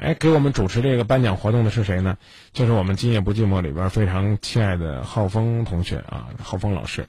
[0.00, 2.16] 哎，给我们主持这个颁奖活动的是谁呢？
[2.54, 7.06] 就是我们《今夜不寂寞》里边非常亲爱的浩峰同学啊，浩峰老师。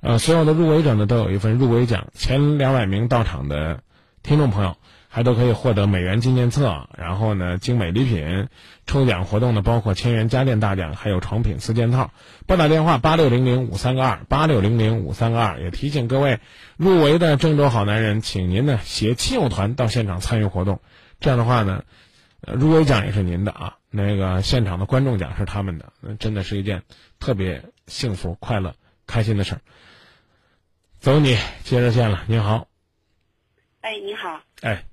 [0.00, 3.82] 呃，所有的入围者呢都有一份入围奖，前两百名到场的
[4.22, 4.78] 听众朋友
[5.08, 8.48] 还都可以获得美元纪念册，然后呢精美礼品。
[8.86, 12.10] 抽奖活动呢包括千元家电大奖，还有床品四件套。
[12.46, 15.60] 拨打电话八六零零五三个二八六零零五三个二。
[15.60, 16.40] 也提醒各位
[16.78, 20.80] 入围的郑州好男人，请您呢携亲友团到现场参与活动。
[21.20, 21.84] 这样的话呢，
[22.44, 26.82] 呃，入围奖也是您的啊，那个现场的观众奖是他们的，那真的是一件
[27.20, 28.74] 特别幸福、快乐、
[29.06, 29.60] 开心的事儿。
[30.98, 32.24] 走你，接热线了。
[32.26, 32.66] 你好，
[33.80, 34.84] 哎，你好，哎，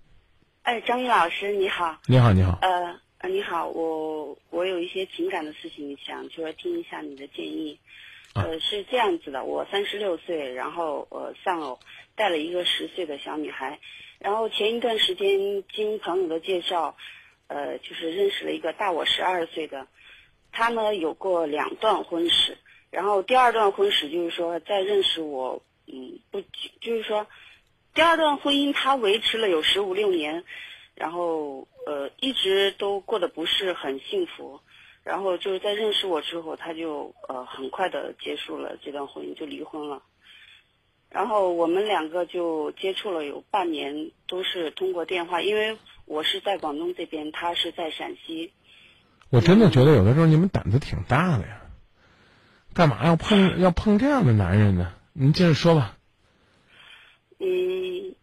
[0.61, 7.79] 哎，张宇老师，你好，你好，你好，呃，呃，你好，我我有一些情感的事情想就是听一下你的建议，
[8.33, 8.43] 啊。
[8.43, 11.79] 呃，是这样子的，我三十六岁，然后呃丧偶，
[12.15, 13.79] 带了一个十岁的小女孩，
[14.19, 16.95] 然后前一段时间经朋友的介绍，
[17.49, 19.85] 呃，就是认识了一个大我十二岁的，
[20.53, 22.57] 他呢有过两段婚史，
[22.89, 26.41] 然后第二段婚史就是说在认识我，嗯，不，
[26.79, 27.27] 就是说。
[27.91, 30.45] 第二段婚姻他维持了有十五六年，
[30.93, 34.61] 然后呃一直都过得不是很幸福，
[35.03, 40.03] 然后就是在认识我之后，他就呃很快的结束了这段婚姻，就离婚了。
[41.09, 45.75] 然后我们两个就接触了有半年，都是通过电话，因为
[46.09, 48.51] 我是在广东这边，他是在陕西。
[49.29, 51.61] 我真的觉得有的时候你们胆子挺大的呀，
[52.73, 54.91] 干嘛要碰要碰这样的男人呢？
[55.13, 55.97] 您接着说吧。
[57.37, 58.15] 嗯，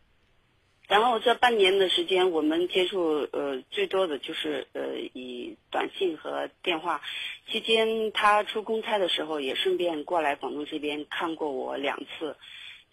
[0.89, 7.01] 然后这半年的时间，我们接触呃最多的就是呃以短信和电话。
[7.49, 12.37] 期间他出公差的时候，也顺便过来广东这边看过我两次，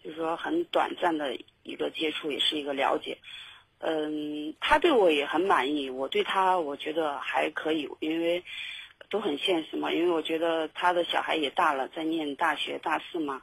[0.04, 3.18] 就是说很短暂的一个接触，也是一个了解。
[3.78, 8.42] 嗯，他对我也很满意，我对他我觉得还可以，因为
[9.10, 9.92] 都很现实嘛。
[9.92, 13.42] 因为我觉得他的小孩也大了，在念大学大四嘛。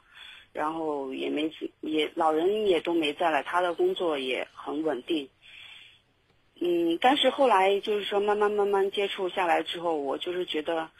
[0.52, 5.26] 然后也没也老人也都没在了，他的工作也很稳定。
[6.60, 10.90] 嗯，但是后来就是说慢慢慢慢接触下来之后，我就是觉得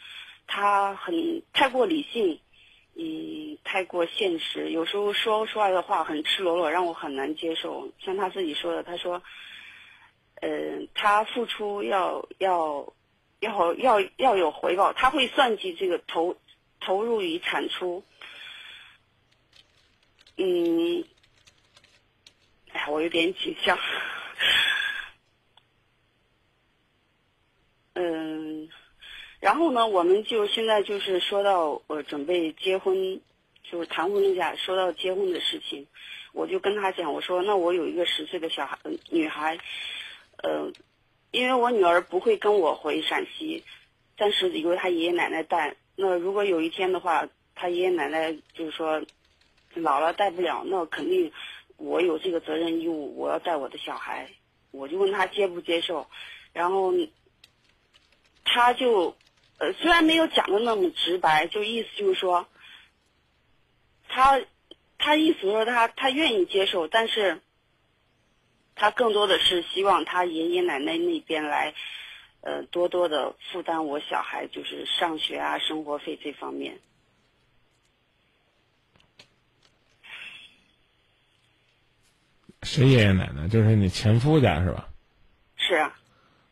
[0.46, 2.40] 他很太过理性，
[2.94, 7.90] 嗯，太过现实，有时候说出来的话很赤裸裸，让我很难接受。
[7.98, 9.22] 像他自己说的，他说，
[10.42, 10.48] 呃，
[10.94, 12.92] 他付出要要
[13.40, 16.36] 要要要有回报，他会算计这个投
[16.80, 18.04] 投入与产出。
[20.36, 21.04] 嗯，
[22.72, 23.78] 哎，我有点紧张。
[27.94, 28.51] 嗯，
[29.42, 33.20] 然后呢，我们就现在就是说到呃准备结婚，
[33.68, 35.84] 就是谈婚论嫁，说到结婚的事情，
[36.32, 38.78] 我就跟他讲，我说那我有一个十岁的小孩
[39.10, 39.58] 女孩，
[40.44, 40.70] 呃，
[41.32, 43.64] 因为我女儿不会跟我回陕西，
[44.16, 45.74] 暂时由她爷爷奶奶带。
[45.96, 49.02] 那如果有一天的话，她爷爷奶奶就是说。
[49.74, 51.32] 老了带不了，那肯定
[51.78, 54.28] 我有这个责任义务，我要带我的小孩。
[54.70, 56.06] 我就问他接不接受，
[56.52, 56.92] 然后
[58.44, 59.16] 他就
[59.62, 62.48] 呃虽然没有讲的那么直白，就意思就是说，
[64.08, 64.40] 他
[64.98, 67.40] 他意思说他他愿意接受，但是
[68.74, 71.74] 他更多的是希望他爷爷奶奶那边来
[72.40, 76.80] 呃多多的负担我小孩就是上学啊、生活费这方面。
[82.64, 83.46] 谁爷爷奶奶？
[83.46, 84.88] 就是你前夫家是吧？
[85.56, 85.96] 是啊，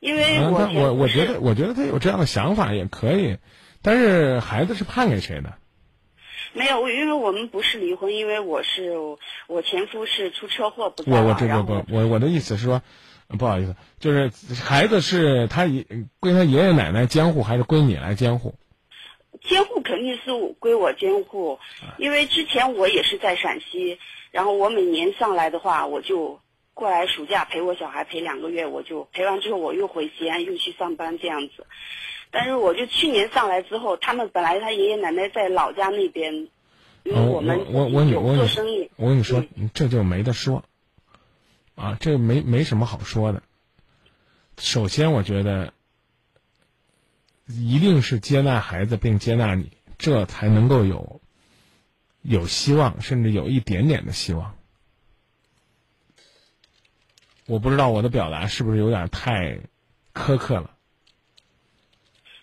[0.01, 3.37] 因为啊，我他我我觉得我觉得他有这样的想法也可以，
[3.83, 5.55] 但是孩子是判给谁的？
[6.53, 8.97] 没有，因为我们不是离婚，因为我是
[9.47, 12.83] 我前夫是出车祸不我我这个不不我我的意思是说，
[13.29, 14.33] 呃不好意思，就是
[14.65, 15.87] 孩子是他爷
[16.19, 18.57] 归他爷爷奶奶监护还是归你来监护？
[19.43, 23.99] 监护肯定是我归我监护，啊因为之前我也是在陕西，
[24.33, 26.41] 然后我每年上来的话，我就
[26.81, 31.67] 过来暑假陪我小孩陪两个月，我就陪完之后我又回西安又去上班这样子。
[32.31, 36.49] 但是我就去年上来之后，他们本来他爷爷奶奶在老家那边，
[37.03, 40.65] 因为哦我们我我我你做生意，我跟你说嗯，这就没得说，
[41.75, 43.43] 啊，这没没什么好说的。
[44.57, 45.75] 首先，我觉得
[47.47, 51.21] 一定是接纳孩子并接纳你，这才能够有
[52.23, 54.55] 有希望，甚至有一点点的希望。
[57.51, 59.59] 我不知道我的表达是不是有点太
[60.15, 60.71] 苛刻了。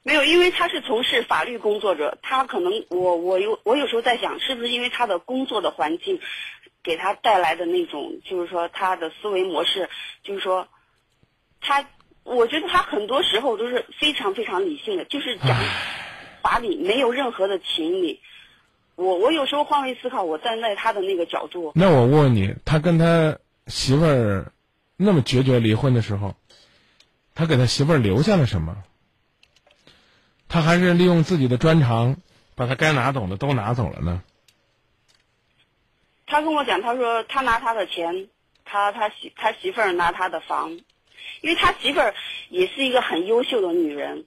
[0.03, 6.20] 没有，因为他是从事法律工作者，他可能我我有我有时候在想，是不是因为他的工作的环境，
[6.84, 9.89] 给他带来的那种，就是说他的思维模式，
[10.24, 10.68] 就是说，
[11.62, 11.88] 他
[12.24, 15.58] 我觉得他很多时候都是非常非常理性的，就是讲
[16.41, 18.20] 法理，没有任何的情理。
[18.95, 23.38] 我我有时候换位思考，我站在他的那个角度，那我问问你，他跟他
[23.68, 24.51] 媳妇儿
[24.98, 26.36] 那么决绝离婚的时候，
[27.36, 28.84] 他给他媳妇儿留下了什么？
[30.50, 32.18] 他还是利用自己的专长，
[32.56, 34.24] 把他该拿走的都拿走了呢？
[36.26, 38.28] 他跟我讲，他说他拿他的钱，
[38.66, 40.72] 他他媳他媳妇儿拿他的房，
[41.41, 42.16] 因为他媳妇儿
[42.50, 44.26] 也是一个很优秀的女人。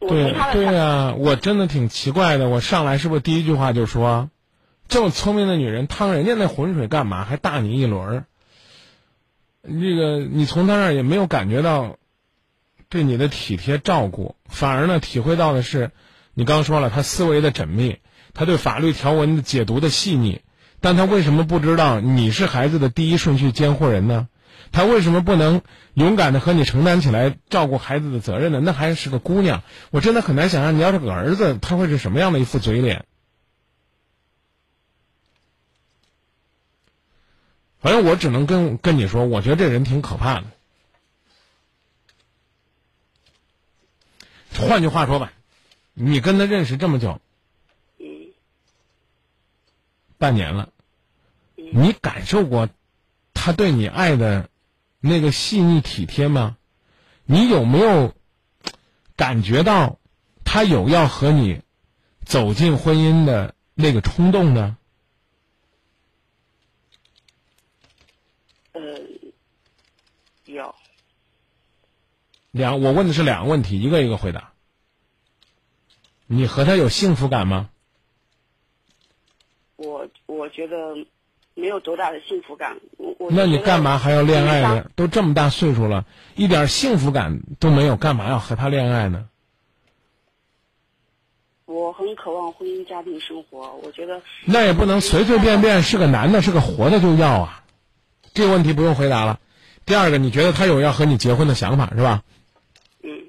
[0.00, 2.48] 对他对他呀、我真的挺奇怪的。
[2.48, 4.28] 我上来是不是第一句话就说，
[4.88, 7.24] 这么聪明的女人趟人家那浑水干嘛？
[7.24, 8.24] 还大你一轮儿？
[9.66, 11.96] 这个你从他那儿也没有感觉到
[12.88, 15.90] 对你的体贴照顾，反而呢体会到的是，
[16.34, 17.98] 你刚说了他思维的缜密，
[18.32, 20.40] 他对法律条文的解读的细腻，
[20.80, 24.28] 但他为什么不知道你是孩子的第一顺序监护人呢？
[24.72, 25.62] 他为什么不能
[25.94, 28.60] 勇敢的和你承担起来照顾孩子的责任呢？
[28.62, 33.04] 那还是个姑娘，我真的很难想象你要是个儿子，他会是什么样的一副嘴脸。
[37.78, 40.46] 反正我只能跟跟你说，我觉得这人挺可怕的。
[44.58, 45.32] 换句话说吧，
[45.94, 47.20] 你跟他认识这么久，
[47.98, 48.32] 嗯
[50.18, 50.72] 半年了，
[51.54, 52.68] 你感受过
[53.34, 54.48] 他对你爱的
[54.98, 56.56] 那个细腻体贴吗？
[57.26, 58.14] 你有没有
[59.14, 59.98] 感觉到
[60.44, 61.60] 他有要和你
[62.24, 64.78] 走进婚姻的那个冲动呢？
[68.72, 68.80] 呃
[70.44, 70.74] 有
[72.56, 74.52] 两，我问的是两个问题，一个一个回答。
[76.26, 77.68] 你和他有幸福感吗？
[79.76, 80.76] 我我觉得
[81.54, 82.78] 没有多大的幸福感。
[82.96, 84.90] 我我那你干嘛还要恋爱呢？
[84.96, 89.28] 都这么大岁数了，一点幸福感都没有，干嘛要和他恋爱呢？
[91.66, 97.64] 我很渴望婚姻家庭生活，我觉得那也不能随随便便是个男的，是个活的就要啊。
[98.32, 99.40] 这个问题不用回答了。
[99.84, 102.22] 第二个，你觉得他有要和你结婚的想法是吧？
[103.02, 103.24] 嗯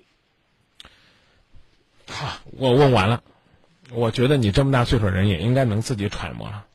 [2.17, 3.23] 好， 我问完了。
[3.91, 6.65] 我觉得你这么大岁数人也应该能自己揣摩了。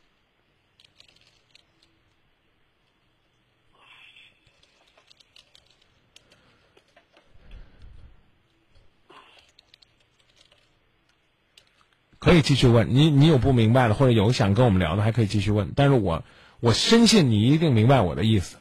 [12.20, 15.72] 可以继续问你，你有不明白的，或者有想跟我们聊的，还可以继续问。
[15.74, 16.22] 但是我
[16.60, 18.58] 我深信你一定明白我的意思。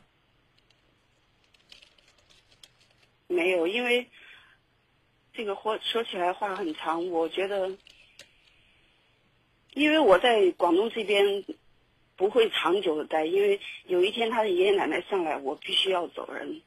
[3.27, 4.09] 没有，因为
[5.41, 7.71] 这个话说起来话很长，我觉得，
[9.73, 11.43] 因为我在广东这边
[12.15, 16.61] 不会长久的待，因为有一天他的爷爷奶奶上来，我必须要走人。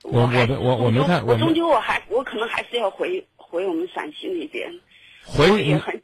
[0.00, 4.80] 我还我我我没看我终究我还我可能还是要回回我们陕西那边，
[5.26, 6.02] 回我也很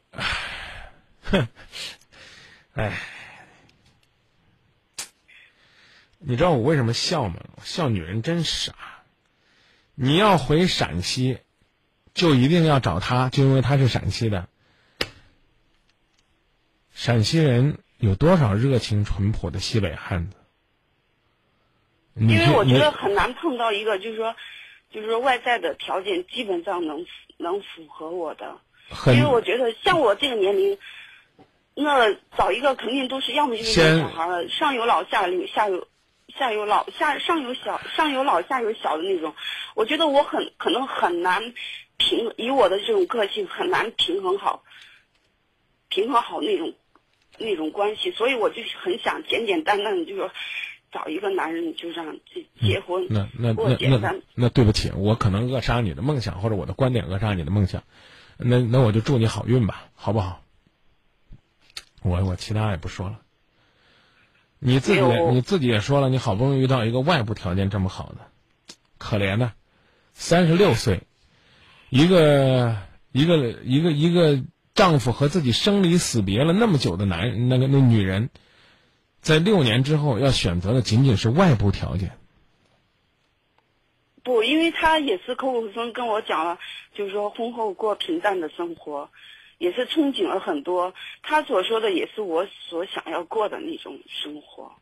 [2.75, 2.95] 哎，
[6.19, 7.43] 你知道我为什么笑吗？
[7.63, 8.75] 笑女人真傻。
[9.95, 11.39] 你要回陕西，
[12.17, 14.47] 就一定要找他，就因为他是陕西的。
[16.91, 20.35] 陕西人有多少热情淳朴的西北汉子？
[22.15, 24.35] 因为我觉得很难碰到一个，就是说，
[24.89, 27.05] 就是说外在的条件基本上能
[27.37, 28.57] 能符合我的，
[29.13, 30.79] 因为我觉得像我这个年龄，
[31.75, 35.87] 那找一个肯定都是要么就是小孩儿了，上有老下有下有
[36.35, 39.35] 下有老下上有小上有老下有小的那种，
[39.75, 41.53] 我觉得我很可能很难
[41.97, 44.63] 平以我的这种个性很难平衡好，
[45.89, 46.73] 平衡好那种
[47.37, 50.31] 那种关系，所以我就很想简简单单的就说
[50.91, 54.15] 找一个男人就让结结婚，那那那那。
[54.35, 57.83] 那对不起，我可能扼杀你的梦想，或者我的观点扼杀你的梦想。
[58.37, 60.43] 那那我就祝你好运吧，好不好？
[62.03, 63.19] 我我其他也不说了。
[64.59, 68.19] 你自己你自己也说了，你好不容易遇到一个外部条件这么好的，
[68.99, 69.53] 可怜的，
[70.13, 71.01] 三十六岁，
[71.89, 72.75] 一个
[73.11, 78.29] 一个一个一个丈夫和自己生离死别了那么久的男人，那个那女人，
[79.21, 82.11] 在六年之后要选择的仅仅是外部条件。
[84.23, 86.59] 不，因为他也是口口声声跟我讲了，
[86.93, 89.09] 就是说婚后过平淡的生活，
[89.57, 90.93] 也是憧憬了很多。
[91.23, 94.73] 他所说的也是我所想要过的那种生活。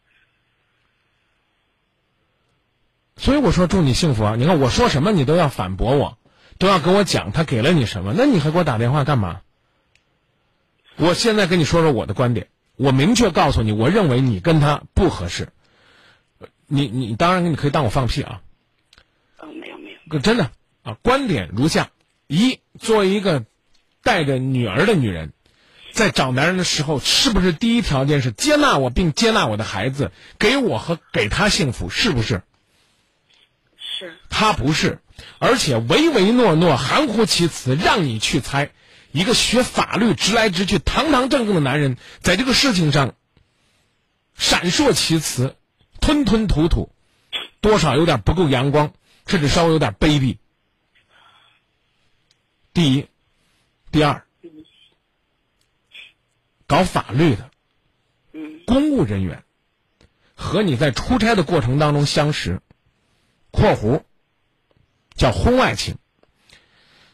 [3.18, 4.36] 所以我说祝你幸福啊！
[4.36, 6.18] 你看我说什么你都要反驳我，
[6.58, 9.41] 都要跟我讲他给了你什么，那你还给我打电话干嘛？
[10.97, 12.47] 我现在跟你说说我的观点，
[12.78, 15.49] 我明确告诉你，我认为你跟他不合适。
[16.68, 18.41] 你你当然你可以当我放屁啊，
[19.38, 20.49] 呃，没有没有，可真的
[20.84, 21.91] 啊，观点如下：
[22.28, 23.45] 一，作为一个
[24.01, 25.34] 带着女儿的女人，
[25.91, 32.41] 在找男人的时候，是不是第一条件是接纳我并接纳我的孩子，给我和给他幸福，是不是？
[33.78, 34.99] 是他不是，
[35.39, 38.72] 而且唯唯诺诺、含糊其辞，让你去猜。
[39.11, 43.16] 一个学法律、直来直去、堂堂正正的男人，在这个事情上
[44.34, 45.55] 闪烁其词、
[46.01, 46.91] 吞吞吐吐，
[47.61, 48.93] 多少有点不够阳光，
[49.26, 50.38] 甚至稍微有点卑鄙。
[52.74, 53.07] 第一，
[53.89, 54.26] 第二，
[56.68, 57.49] 搞法律的
[58.66, 59.45] 公务人员
[60.36, 62.61] 和你在出差的过程当中相识
[63.51, 64.03] （括弧
[65.16, 65.97] 叫婚外情）。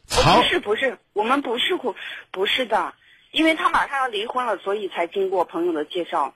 [0.06, 1.96] 曹不是不是，我们不是婚，
[2.32, 2.94] 不是的，
[3.32, 6.36] 因为他马上要离婚了，所以才经过朋友的介绍。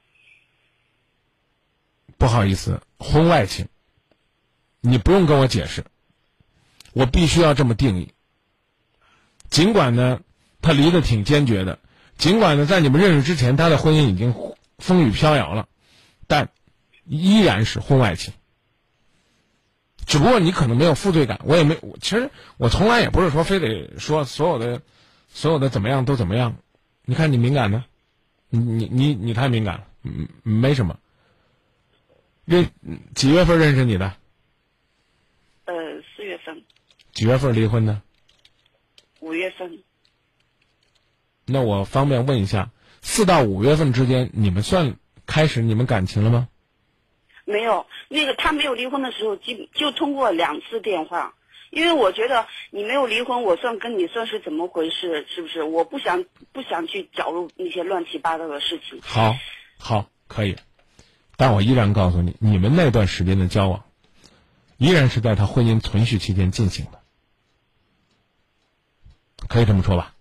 [2.17, 3.67] 不好意思，婚外情，
[4.79, 5.83] 你不用跟我解释，
[6.93, 8.13] 我必须要这么定义。
[9.49, 10.21] 尽管呢，
[10.61, 11.79] 他离得挺坚决的，
[12.17, 14.33] 尽管呢，在你们认识之前，他的婚姻已经
[14.77, 15.67] 风雨飘摇了，
[16.27, 16.49] 但
[17.03, 18.33] 依然是婚外情。
[20.05, 24.81] 只不过你可能没有负罪感，我也没，我其实我从来也不是说非得说所有的，
[25.27, 26.57] 所有的怎么样都怎么样。
[27.03, 27.85] 你看你敏感呢，
[28.49, 30.99] 你你你你太敏感了，嗯，没什么。
[32.45, 32.69] 认
[33.15, 34.15] 几月份认识你的？
[35.65, 35.73] 呃，
[36.15, 36.63] 四月份、
[37.11, 38.01] 几月份离婚的？
[39.19, 39.79] 五月份，
[41.45, 42.69] 那我方便问一下，
[43.01, 44.95] 四到五月份之间，你们算
[45.25, 46.47] 开始你们感情了吗？
[47.45, 51.33] 没有那个他没有离婚的时候，基就通过两次电话。
[51.71, 55.25] 因为我觉得你没有离婚，我算跟你算是怎么回事？
[55.27, 55.63] 是不是？
[55.63, 56.23] 我不想
[56.53, 59.01] 不想去搅入那些乱七八糟的事情。
[59.01, 59.35] 好，
[59.77, 60.55] 好，可以。
[61.35, 63.83] 但我依然告诉你，你们那段时间的交往，
[64.77, 67.01] 依然是在他婚姻存续期间进行的，
[69.49, 70.13] 可以这么说吧？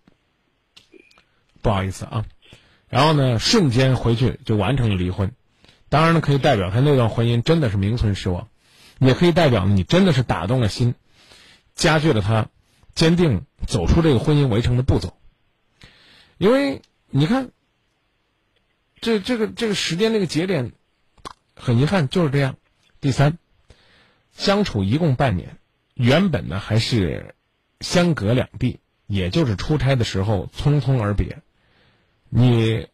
[1.63, 2.25] 不好意思啊，
[2.89, 5.33] 然后呢，瞬间回去就完成了离婚。
[5.95, 8.49] 当然呢，可以代表他那段婚姻真的是名存实亡，
[8.99, 10.97] 也可以代表你真的是打动了心，
[11.77, 12.49] 加剧了他
[12.97, 15.17] 坚定走出这个婚姻围城的步骤。
[16.37, 17.53] 因为你看，
[19.01, 20.73] 这这个这个时间这个节点，
[21.55, 22.57] 很遗憾就是这样。
[23.01, 23.39] 第三，
[24.37, 25.59] 相处一共半年，
[25.95, 27.37] 原本呢还是
[27.79, 31.41] 相隔两地，也就是出差的时候匆匆而别，
[32.31, 32.89] 你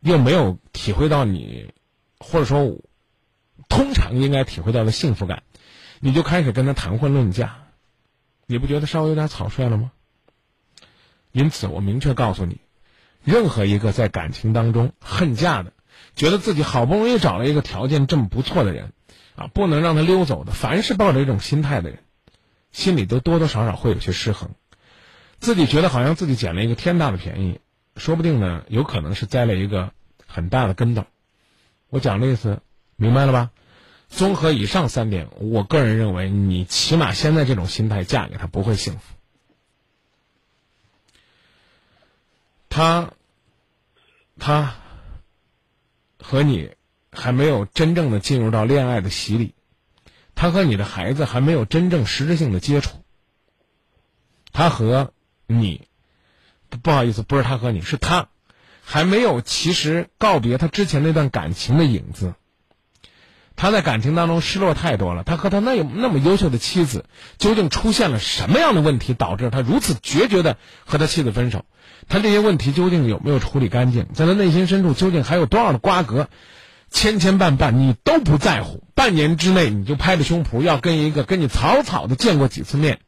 [0.00, 1.72] 又没有体会到你。
[2.22, 2.78] 或者说，
[3.68, 5.42] 通常应该体会到的幸福感，
[6.00, 7.56] 你就开始跟他谈婚论嫁，
[8.46, 9.92] 你不觉得稍微有点草率了吗？
[11.32, 12.60] 因此，我明确告诉你，
[13.24, 15.72] 任何一个在感情当中恨嫁的，
[16.14, 18.92] 觉得自己好不容易找了一个条件这么不错的人，
[19.36, 22.00] 啊，不能让他溜走的，凡是抱着一种心态的人，
[22.70, 24.50] 心里都多多少少会有些失衡，
[25.38, 27.60] 自己觉得好像自己捡了一个天大的便宜，
[27.96, 29.92] 说不定呢，有可能是栽了一个
[30.26, 31.06] 很大的跟斗。
[31.92, 32.62] 我讲的意思，
[32.96, 33.50] 明白了吧？
[34.08, 39.00] 综合以上三点，我个人认为，你起码现在这种心态嫁给他不会幸福。
[42.70, 43.12] 他，
[44.38, 44.74] 他
[46.18, 46.70] 和你
[47.10, 49.54] 还没有真正的进入到恋爱的洗礼，
[50.34, 50.50] 他。
[50.50, 53.04] 和你的孩子还没有真正实质性的接触。
[54.50, 55.12] 他和
[55.46, 55.88] 你，
[56.82, 58.30] 不好意思，不是他和你，是他，
[58.84, 62.34] 还没有其实告别他之前那段感情的影子。
[63.54, 67.04] 他在感情当中失落太多了，他和他那那么优秀的妻子，
[67.38, 71.64] 究竟出现了什么样的问题，导致他如此决绝的和他妻子分手？
[72.08, 74.08] 他这些问题究竟有没有处理干净？
[74.14, 76.28] 在他内心深处究竟还有多少的瓜葛？
[76.90, 78.84] 千千绊绊，你都不在乎。
[78.94, 82.98] 半年之内，你就拍着胸脯要跟一个跟你草草的见过几次面，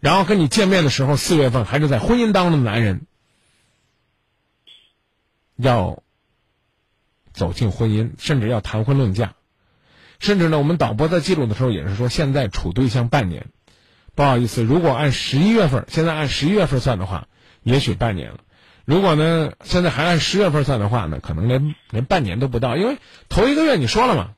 [0.00, 3.06] 然后跟你见面的时候，四月份还是在婚姻当中的男人，
[5.56, 6.02] 要
[7.32, 9.34] 走进婚姻，甚至要谈婚论嫁，
[10.18, 13.46] 甚至呢，我们导播在记录的时候也是说，现在处对象半年。
[14.14, 17.26] 不好意思，如果按十一月份，现在按十一月份算的话，
[17.62, 18.40] 也许半年了。
[18.84, 22.98] 如果呢，现在还按十月份算的话呢，可能连连半年都不到，因为
[23.28, 24.34] 头一个月你说了嘛，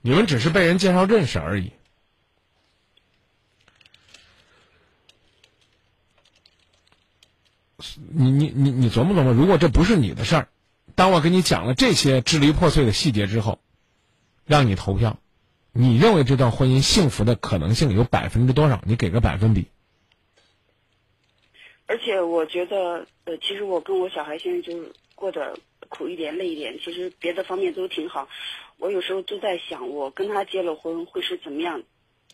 [0.00, 1.72] 你们只是被人介绍认识而已。
[8.12, 10.48] 你你你你琢磨琢磨，如果这不是你的事儿，
[10.94, 13.58] 当我给你讲了这些支离破碎的细节之后，
[14.46, 15.18] 让你投票，
[15.72, 18.80] 你认为这段婚姻幸福的可能性有百分之多少？
[18.86, 19.66] 你给个百分比。
[21.86, 25.58] 而且我觉得，呃，其实我跟我小孩现在就是过得
[25.88, 28.28] 苦一点、累一点，其实别的方面都挺好。
[28.78, 31.82] 我有时候都在想，我跟他结了婚会是怎么样？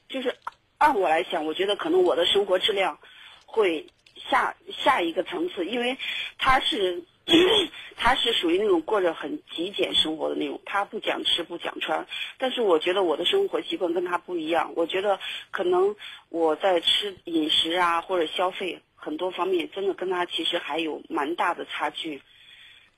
[0.08, 0.36] 就是
[0.78, 2.98] 按我来想，我觉得可能我的生活质量
[3.44, 3.88] 会
[4.32, 5.98] 下下一个层次，因为
[6.38, 7.04] 他是
[7.96, 12.06] 他是属于那种过着很极简生活的那种，他不讲吃不讲穿。
[12.38, 15.20] 但是我觉得我的生活习惯跟他不一样，我觉得
[15.50, 15.94] 可能
[16.30, 18.80] 我在吃饮食啊或者消费。
[19.04, 22.22] 很多方面真的跟他其实还有蛮大的差距，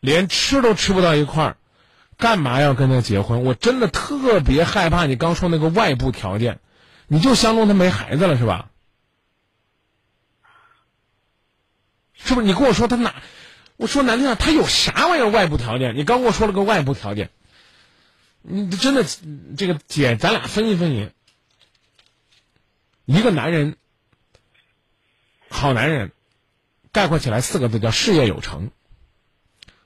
[0.00, 1.56] 连吃都吃不到一块儿，
[2.18, 3.42] 干嘛要跟他结婚？
[3.42, 6.60] 我真的特别害怕你刚说那个外部条件，
[7.08, 8.68] 你就相中他没孩子了是吧？
[12.14, 12.46] 是不是？
[12.46, 13.14] 你跟我说他哪？
[13.76, 15.96] 我说难听点，他有啥玩意儿外部条件？
[15.96, 17.30] 你刚跟我说了个外部条件，
[18.42, 19.04] 你真的
[19.56, 21.10] 这个姐，咱俩分析分析，
[23.04, 23.76] 一个男人。
[25.50, 26.10] 好男人，
[26.92, 28.70] 概括起来四个字叫事业有成。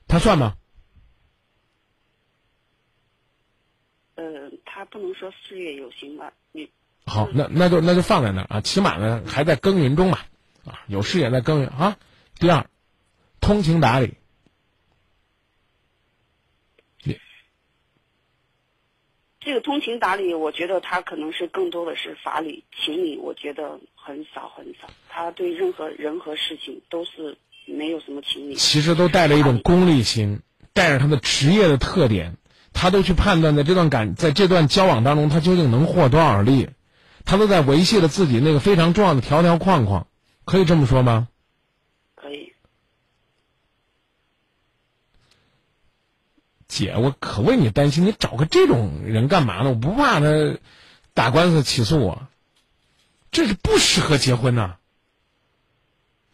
[0.06, 0.56] 他算吗？
[4.14, 4.24] 呃，
[4.64, 6.32] 他不能说事业有成吧？
[6.52, 6.70] 你
[7.04, 10.18] 好，那那就那就放在那儿啊，起码呢还在耕耘中嘛，
[10.64, 11.98] 啊，有事业在耕耘啊。
[12.38, 12.66] 第二，
[13.40, 14.14] 通情达理。
[19.40, 24.90] 这个通情达理，我觉得他可能是更多的是法理、情理，我觉得很少很少。
[25.08, 28.56] 他对任何人和事情都是没有什么情理。
[28.56, 30.42] 其实都带着一种功利心，
[30.74, 32.36] 带着他的职业的特点，
[32.74, 36.68] 他都去判断在这段感在这段交往当中，他究竟能获多少利，
[37.24, 40.06] 他都在维系了自己那个非常重要的条条框框，
[40.44, 41.28] 可以这么说吗？
[46.68, 49.70] 姐，我可为你担心，你找个这种人干嘛呢？
[49.70, 50.58] 我不怕他
[51.14, 52.28] 打官司起诉我，
[53.32, 54.76] 这是不适合结婚呐。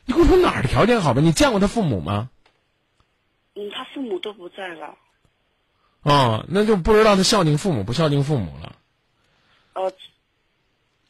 [0.04, 1.20] 你给我说哪儿的条件好吧？
[1.22, 2.28] 你见过他父母吗？
[3.54, 4.96] 嗯，他父母都不在了。
[6.02, 8.76] 哦，那就不知道他孝敬父母不孝敬父母了。
[9.74, 9.92] 呃，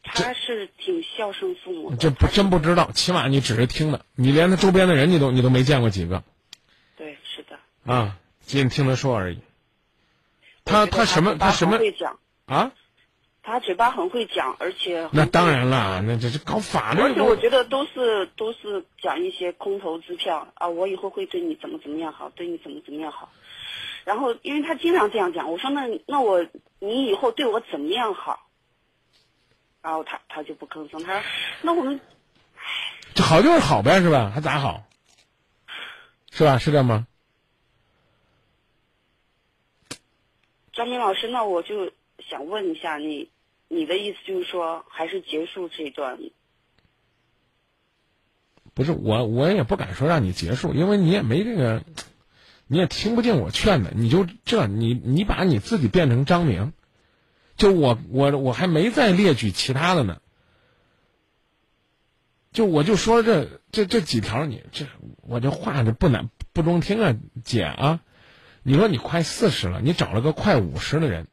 [0.03, 1.97] 他是挺孝顺父母的。
[1.97, 6.23] 这不真不知道，起码你只是听的，你连他周边的人你都你都没见过几个。
[6.95, 7.91] 对，是的。
[7.91, 8.19] 啊。
[8.45, 9.39] 仅听他说而已。
[10.63, 12.71] 他他什么他什么会讲啊？
[13.43, 17.01] 他嘴巴很会讲，而且那当然了，那这是搞法律。
[17.01, 20.67] 而且我觉得都是都是讲一些空头支票啊！
[20.67, 23.29] 我以后会对你怎么怎么样好，对你怎么怎么样好。
[24.03, 26.43] 然后，因为他经常这样讲，我说那那我
[26.79, 28.47] 你以后对我怎么样好？
[29.83, 31.23] 然后他他就不吭声，他说
[31.61, 31.99] 那我们
[33.13, 34.31] 这好就是好呗，是吧？
[34.33, 34.83] 还咋好？
[36.31, 36.57] 是吧？
[36.57, 37.05] 是这样吗？
[40.75, 41.93] 张明老师，那我就
[42.29, 43.29] 想问一下你，
[43.69, 46.19] 你的意思就是说，还是结束这段？
[48.73, 51.81] 不是我，我也不敢说让你结束，因为你也没这个，
[52.67, 53.91] 你也听不进我劝的。
[53.95, 56.73] 你就这，你你把你自己变成张明，
[57.55, 60.19] 就我我我还没再列举其他的呢。
[62.51, 64.87] 就我就说这这这几条，你这
[65.21, 67.15] 我这话这不难不中听啊，
[67.45, 68.01] 姐啊。
[68.67, 71.27] 你说你快四十了，你找了个快五十的人，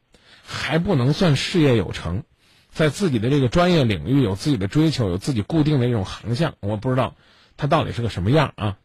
[0.45, 2.25] 还不能算事业有成，
[2.71, 6.57] 在自己的这个专业领域有自己的追求，有自己固定的一种航向。
[6.61, 7.17] 我不知道
[7.57, 8.77] 他到底是个什么样啊？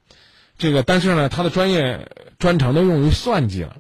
[0.58, 3.76] 这个，但是呢，他的专业专长都用于算计了。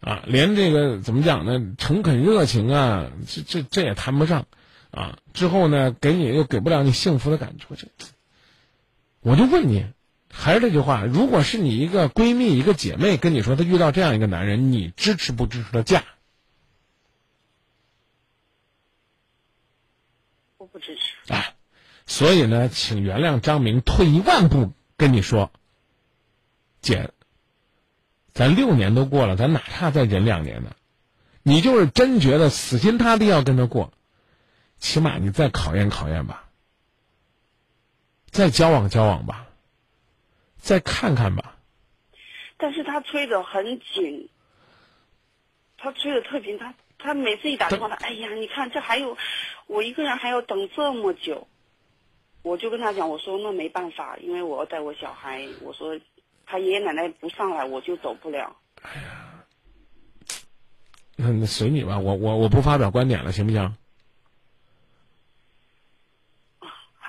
[0.00, 1.74] 啊，连这个怎么讲呢？
[1.78, 4.46] 诚恳热情啊，这这这也谈不上，
[4.90, 7.86] 啊，之后呢，给你又给不了你幸福的感觉，这，
[9.20, 9.86] 我就问你，
[10.32, 16.04] 还是这句话，如果是你一个闺蜜、一个姐妹跟你说她遇到这样一个男人，你支持不支持她嫁？
[20.56, 21.32] 我不支持。
[21.32, 21.54] 哎，
[22.06, 25.50] 所以呢，请原谅张明退一万步跟你说，
[26.80, 27.10] 姐，
[28.32, 30.70] 咱六年都过了，咱哪怕再忍两年呢？
[31.42, 33.92] 你就是真觉得死心塌地要跟他过，
[34.78, 36.44] 起码你再考验考验吧，
[38.30, 39.48] 再交往交往吧，
[40.60, 41.56] 再看看吧。
[42.56, 44.28] 但是他催得很紧，
[45.78, 49.16] 他催得特紧，他他每次一打电话，他哎呀，你看这还有，
[49.66, 51.48] 我一个人还要等这么久，
[52.42, 55.98] 我就跟他讲，我说那没办法，因为我要带我小孩，我说
[56.44, 58.54] 他爷爷奶奶不上来，我就走不了。
[61.16, 63.74] 那那随你吧，我我我不发表观点了，行不行？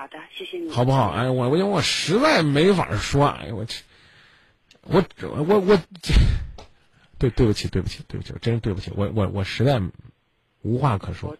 [0.01, 0.71] 好的，谢谢你。
[0.71, 1.11] 好不好？
[1.11, 5.79] 哎，我我我实在没法说，哎呀，我这，我我我，
[7.19, 9.79] 对对不起对不起对不起，真是对不起，我我我实在
[10.63, 11.37] 无话可说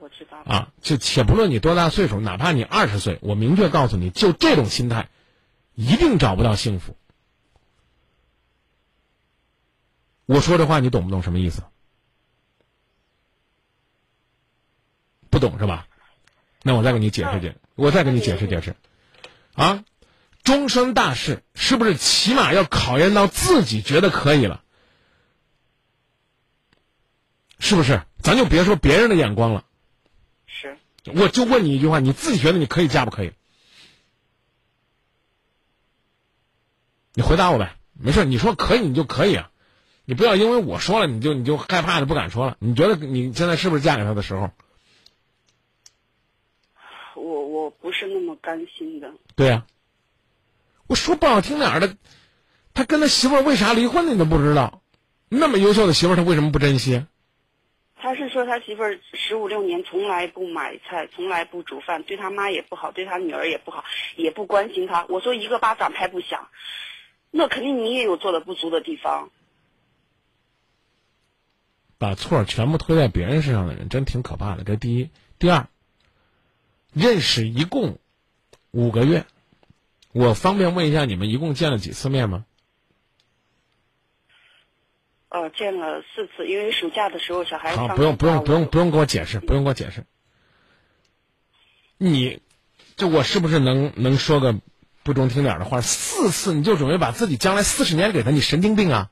[0.00, 0.36] 我知道。
[0.44, 0.70] 啊！
[0.82, 5.08] 就且不论你多大岁数，哪怕你二十岁，我明确告诉你，就这种心态，
[5.72, 6.98] 一定找不到幸福。
[10.26, 11.62] 我说这话你懂不懂什么意思？
[15.30, 15.86] 不懂是吧？
[16.66, 18.74] 那我再给你解释解释，我再给你解释解释，
[19.52, 19.84] 啊，
[20.42, 24.62] 终身大事是不是起码要考验到自己觉得可以了？
[27.58, 28.00] 是不是？
[28.22, 29.64] 咱就别说别人的眼光了，
[30.46, 30.78] 是
[31.14, 33.32] 我就问你一句话，你自己觉得你可以嫁不可以？
[37.12, 39.50] 你回答我呗，没事，你说可以你就可以啊，
[40.06, 42.56] 你不要因为我说了你就你就害怕的不敢说了。
[42.58, 44.50] 你觉得你现在是不是嫁给他的时候？
[47.14, 49.12] 我我不是那么甘心的。
[49.34, 49.66] 对呀、
[50.86, 51.96] 我说不好听点儿的，
[52.72, 54.82] 他跟他媳妇儿为啥离婚你都不知道，
[55.28, 57.06] 那么优秀的媳妇儿他为什么不珍惜？
[57.96, 63.82] 他是说他媳妇儿十五六年从来不买菜，从来不煮饭，对他妈也不好，对他女儿也不好，
[64.16, 65.06] 也不关心他。
[65.08, 66.48] 我说一个巴掌拍不响，
[67.30, 69.30] 那肯定你也有做的不足的地方。
[71.96, 74.64] 把错儿全部推在别人身上的人，真挺可怕的。
[74.64, 75.68] 这第一，第二，
[76.94, 77.98] 认识一共
[78.70, 79.26] 五个月，
[80.12, 82.46] 我方便问一下你们一共见了几次面吗？
[85.28, 90.06] 呃，见了四次，因为暑假的时候小孩好，不用不用不用不用给我解释，不用给我解释。
[91.98, 92.40] 你，
[92.96, 94.54] 就我是不是能能说个
[95.02, 95.80] 不中听点儿的话？
[95.80, 99.10] 四次你就准备把自己将来四十年给他，你神经病啊！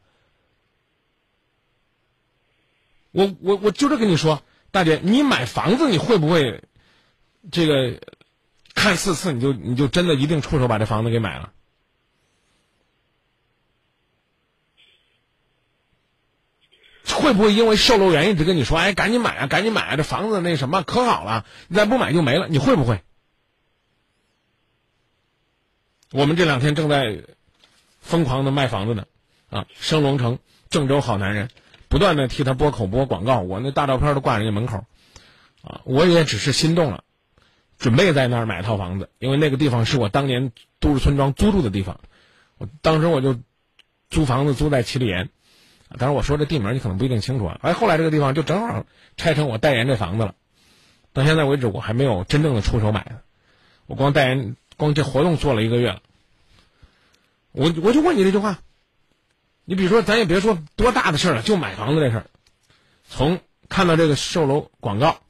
[3.11, 6.63] 我我我就这跟你说，大姐，你买房子你会不会
[7.51, 8.01] 这个
[8.75, 11.53] 看四次你就你就真的一定出手把这房子给买了？
[17.05, 23.03] 会不会因为售楼员一直跟你说，哎，赶紧买啊，赶紧买啊，这房子那什么可好了，你再不买就没了，你会不会？
[26.11, 27.23] 我们这两天正在
[28.01, 29.07] 疯狂的卖房子呢，
[29.51, 30.39] 啊，升龙城
[30.69, 31.49] 郑州好男人，
[31.89, 34.85] 不断的替他播口播广告，我那大照片都挂人家门口，
[35.63, 37.05] 啊，我也只是心动了，
[37.83, 41.99] 准备在那儿买套房子，因为那个地方是我当年都市村庄租住的地方，
[42.57, 43.41] 我当时我就
[44.09, 45.31] 租房子租在七里岩。
[45.99, 47.59] 当然，我说这地名你可能不一定清楚啊。
[47.61, 50.37] 哎，后来这个地方就正好拆成我代言这房子了。
[51.13, 53.21] 到现在为止，我还没有真正的出手买的。
[53.87, 56.01] 我光代言，光这活动做了一个月了。
[57.51, 58.61] 我我就问你这句话，
[59.65, 62.27] 你比如说，咱也别说多大的事儿了，就买房子这事儿，
[63.05, 65.21] 从看到这个售楼广告，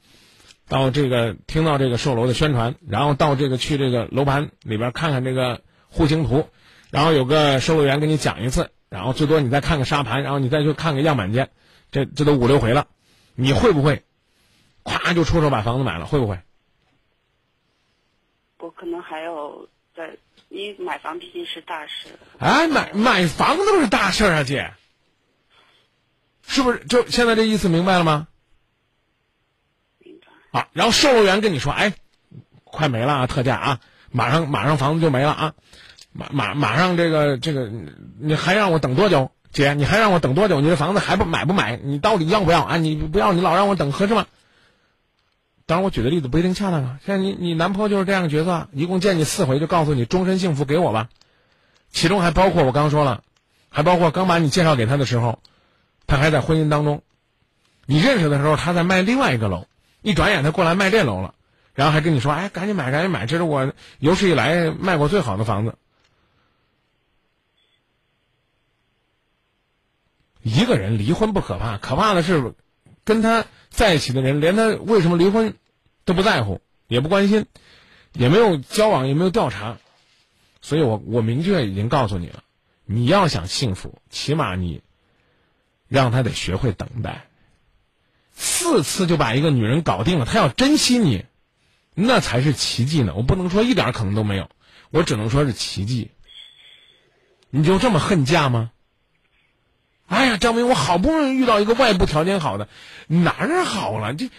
[0.67, 6.49] 到这个听到这个售楼的宣传，然后到这个去这个楼盘里边看看这个户型图，
[6.91, 8.71] 然后有个售楼员给你讲一次。
[8.89, 11.49] 然后最多你再看个沙盘，然后你再去看个样板间，
[11.89, 12.85] 这这都五六回了，
[13.33, 14.03] 你会不会，
[14.83, 16.05] 咵就出手把房子买了？
[16.05, 16.37] 会不会？
[18.59, 20.15] 我可能还要在，
[20.49, 22.07] 因为买房毕竟是大事。
[22.37, 24.71] 哎，买买房子都是大事儿啊，姐，
[26.45, 26.85] 是不是？
[26.85, 28.27] 就现在这意思明白了吗？
[30.53, 31.93] 啊，然后售楼员跟你说，哎，
[32.63, 33.79] 快没了啊，特价啊，
[34.11, 35.53] 马上马上房子就没了啊。
[36.11, 37.71] 马马马上这个这个，
[38.19, 39.73] 你还让我等多久，姐？
[39.73, 40.61] 你还让我等多久？
[40.61, 41.75] 你这房子还不买不买？
[41.75, 42.77] 你到底要不要啊？
[42.77, 44.27] 你不要，你老让我等，合适吗？
[45.65, 46.99] 当然，我举的例子不一定恰当啊。
[47.03, 51.09] 现在你你男朋友就是这样的角色，一共见你四回，就告诉你终身幸福给我吧，
[51.91, 53.23] 其中还包括我刚说了，
[53.69, 55.39] 还包括刚把你介绍给他的时候，
[56.05, 57.01] 他还在婚姻当中。
[57.85, 59.65] 你认识的时候，他在卖另外一个楼，
[60.03, 61.33] 一转眼他过来卖这楼了，
[61.73, 65.75] 然后还跟你说：“哎，赶紧买，赶紧买，这是我有史以来卖过最好的房子。”
[70.43, 72.53] 一个人离婚不可怕，可怕的是
[73.05, 75.55] 跟他在一起的人，连他为什么离婚
[76.03, 77.45] 都不在乎，也不关心，
[78.11, 79.77] 也没有交往，也没有调查。
[80.61, 82.43] 所以我我明确已经告诉你了，
[82.83, 84.81] 你要想幸福，起码你
[85.87, 87.25] 让他得学会等待。
[88.33, 91.25] 四次就把一个女人搞定了，他要珍惜你，
[91.93, 93.13] 那才是奇迹呢。
[93.15, 94.49] 我不能说一点可能都没有，
[94.89, 96.11] 我只能说是奇迹。
[97.49, 98.71] 你就这么恨嫁吗？
[100.07, 102.67] 哎呀，张明，我好不容易遇到一个外部条件好的，
[103.07, 104.13] 哪儿好了？
[104.13, 104.29] 这，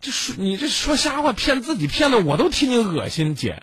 [0.00, 3.62] 这说你这说瞎话，骗自己，骗的我都替你恶心，姐。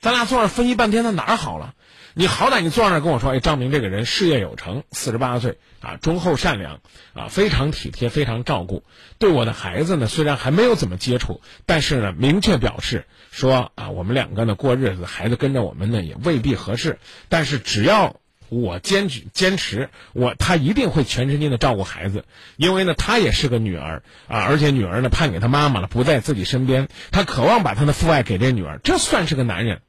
[0.00, 1.74] 咱俩坐那分析半天，他哪儿好了？
[2.14, 6.80] 你好歹你坐那儿跟我说，哎，张明这个人事业有成，四十八岁啊，忠厚善良
[7.14, 8.84] 啊，非常体贴，非常照顾。
[9.18, 16.98] 对我的孩子呢，虽然还没有怎么接触，但是呢，明确表示说啊，我们两个呢过日子，孩子跟着我们呢也未必合适。
[17.30, 18.16] 但是只要
[18.50, 29.80] 我坚持坚持，我他一定会全身心的照顾孩子，因为呢，他也是个女儿啊，而且女儿呢判给他妈妈了，不在自己身边，他渴望把他的父爱给这女儿，这算是个男人？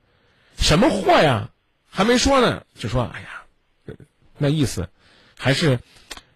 [0.57, 1.49] 什么货呀？
[1.95, 3.95] 还没说呢，就说哎呀，
[4.39, 4.89] 那意思，
[5.37, 5.77] 还是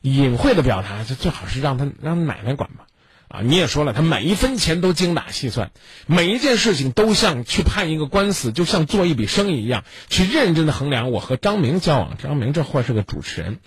[0.01, 2.85] 隐晦的表达，就最好是让他让奶奶管吧，
[3.27, 5.71] 啊，你也说了，他每一分钱都精打细算，
[6.05, 12.17] 每一件事情都像去判一个官司，就像做一笔生意一样，去认真的衡量我和张明交往。
[12.21, 13.57] 张明这货是个主持人，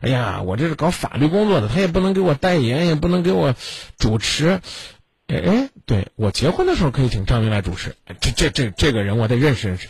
[0.00, 3.54] 哎呀，我这是搞法律工作的，他也不能给我代言，也不能给我
[3.96, 4.60] 主持，
[5.26, 9.88] 哎，对我结婚的时候可以请张明来主持，这这这这个人我得认识认识。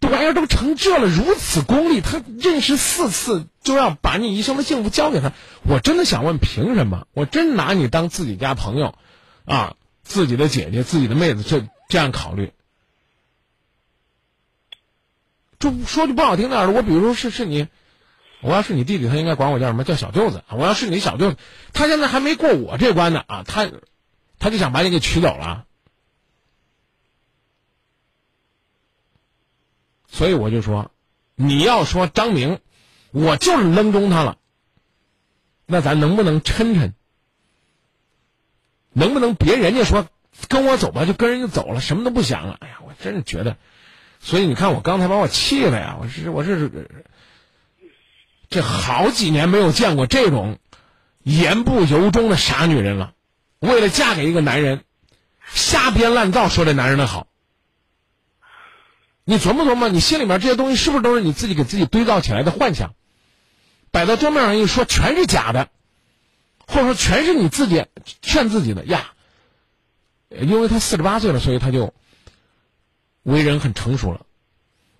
[0.00, 5.32] 这玩意儿都成这了，如此功利，他认识四次就要把你一生的幸福交给他，
[5.62, 7.06] 我真的想问，凭什么？
[7.12, 8.94] 我真拿你当自己家朋友，
[9.44, 12.52] 啊，自己的姐姐、自己的妹子，这这样考虑？
[15.58, 17.68] 这说句不好听点的，我比如说是是你，
[18.40, 19.84] 我要是你弟弟，他应该管我叫什么？
[19.84, 20.42] 叫小舅子。
[20.48, 21.36] 我要是你小舅子，
[21.74, 23.70] 他现在还没过我这关呢啊，他
[24.38, 25.66] 他就想把你给娶走了。
[30.10, 30.90] 所以我就说，
[31.36, 32.58] 你要说张明，
[33.12, 34.36] 我就是扔中他了。
[35.66, 36.92] 那咱能不能抻抻？
[38.92, 40.08] 能不能别人家说
[40.48, 42.56] 跟我走吧，就跟人家走了，什么都不想了？
[42.60, 43.56] 哎呀，我真是觉得，
[44.18, 45.96] 所以你看我刚才把我气的呀！
[46.00, 46.88] 我是我是
[48.48, 50.58] 这好几年没有见过这种
[51.22, 53.14] 言不由衷的傻女人了。
[53.60, 54.82] 为了嫁给一个男人，
[55.52, 57.28] 瞎编乱造说这男人的好。
[59.30, 62.94] 你琢磨琢磨，你心里面这些东西是不是都是你自己给自己堆造起来的幻想？
[63.92, 65.68] 摆到桌面上一说，全是假的，
[66.66, 67.86] 或者说全是你自己
[68.22, 69.12] 劝自己的呀。
[70.30, 71.94] 因为他四十八岁了，所以他就
[73.22, 74.26] 为人很成熟了，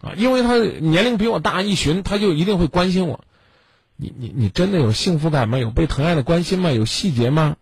[0.01, 3.25] 啊，因为他年龄比我大一旬，他就一定会关心我。
[3.97, 5.59] 你你你真的有幸福感吗？
[5.59, 6.71] 有被疼爱的关心吗？
[6.71, 7.57] 有细节吗？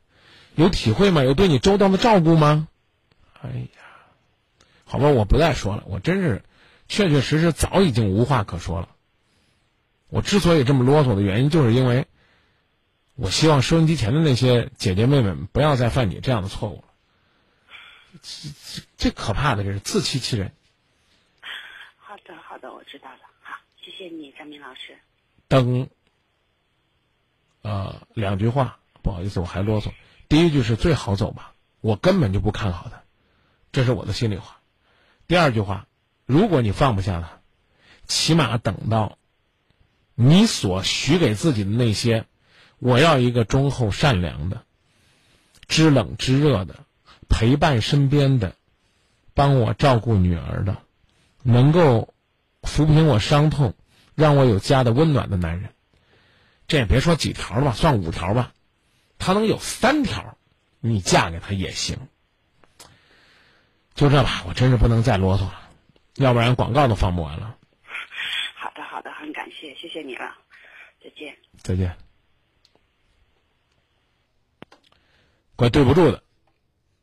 [0.54, 1.24] 有体会吗？
[1.24, 2.68] 有对你周到的照顾吗？
[3.40, 3.80] 哎呀，
[4.84, 6.42] 好吧，我不再说了，我真是。
[6.89, 8.89] 确确实实早已经无话可说了。
[10.09, 12.07] 我之所以这么啰嗦的原因，就是因为，
[13.14, 16.84] 我希望收音机前的那些姐姐妹妹们不要再犯你这样的错误了。
[18.22, 20.54] 这这最可怕的就是自欺欺人。
[21.99, 23.18] 好的，好的，我知道了。
[23.42, 24.96] 好，谢谢你，张明老师。
[25.46, 25.91] 等。
[27.61, 29.92] 呃，两句话，不好意思，我还啰嗦。
[30.30, 31.53] 第一句是最好走吧，
[31.83, 33.03] 我根本就不看好他，
[33.72, 34.58] 这是我的心里话。
[35.26, 35.84] 第二句话。
[36.29, 37.41] 如果你放不下他，
[38.07, 39.17] 起码等到
[40.14, 42.26] 你所许给自己的那些，
[42.79, 44.63] 我要一个忠厚善良的、
[45.68, 46.80] 知冷知热的、
[47.30, 48.55] 陪伴身边的、
[49.33, 50.76] 帮我照顾女儿的、
[51.42, 52.13] 能够
[52.61, 53.72] 抚平我伤痛、
[54.14, 55.71] 让我有家的温暖的男人，
[56.67, 58.53] 这也别说几条了吧，算五条吧，
[59.17, 60.37] 他能有三条，
[60.80, 61.96] 你嫁给他也行。
[63.95, 65.67] 就这吧，我真是不能再啰嗦了。
[66.18, 67.57] 要不然广告都放不完了。
[68.54, 70.34] 好的，好的，很感谢，谢谢你了，
[71.03, 71.36] 再见。
[71.57, 71.96] 再见。
[75.54, 76.22] 怪对不住的，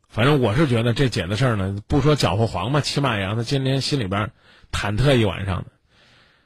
[0.10, 4.32] 反正我是觉得这姐的事儿呢，不说搅和黄吧，起码也让她今天心里边
[4.72, 5.72] 忐忑一晚上的。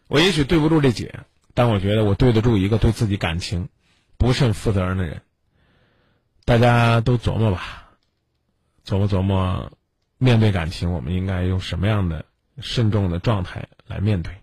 [0.08, 1.20] 我也许对不住这姐，
[1.56, 3.70] 但我觉得我对得住一个对自己感情
[4.18, 5.24] 不甚负责任的人。
[6.46, 7.92] 大家都琢磨吧，
[8.86, 9.72] 琢磨琢磨，
[10.18, 12.26] 面对感情，我们应该用什么样的？
[12.62, 14.39] 慎重的状态来面对。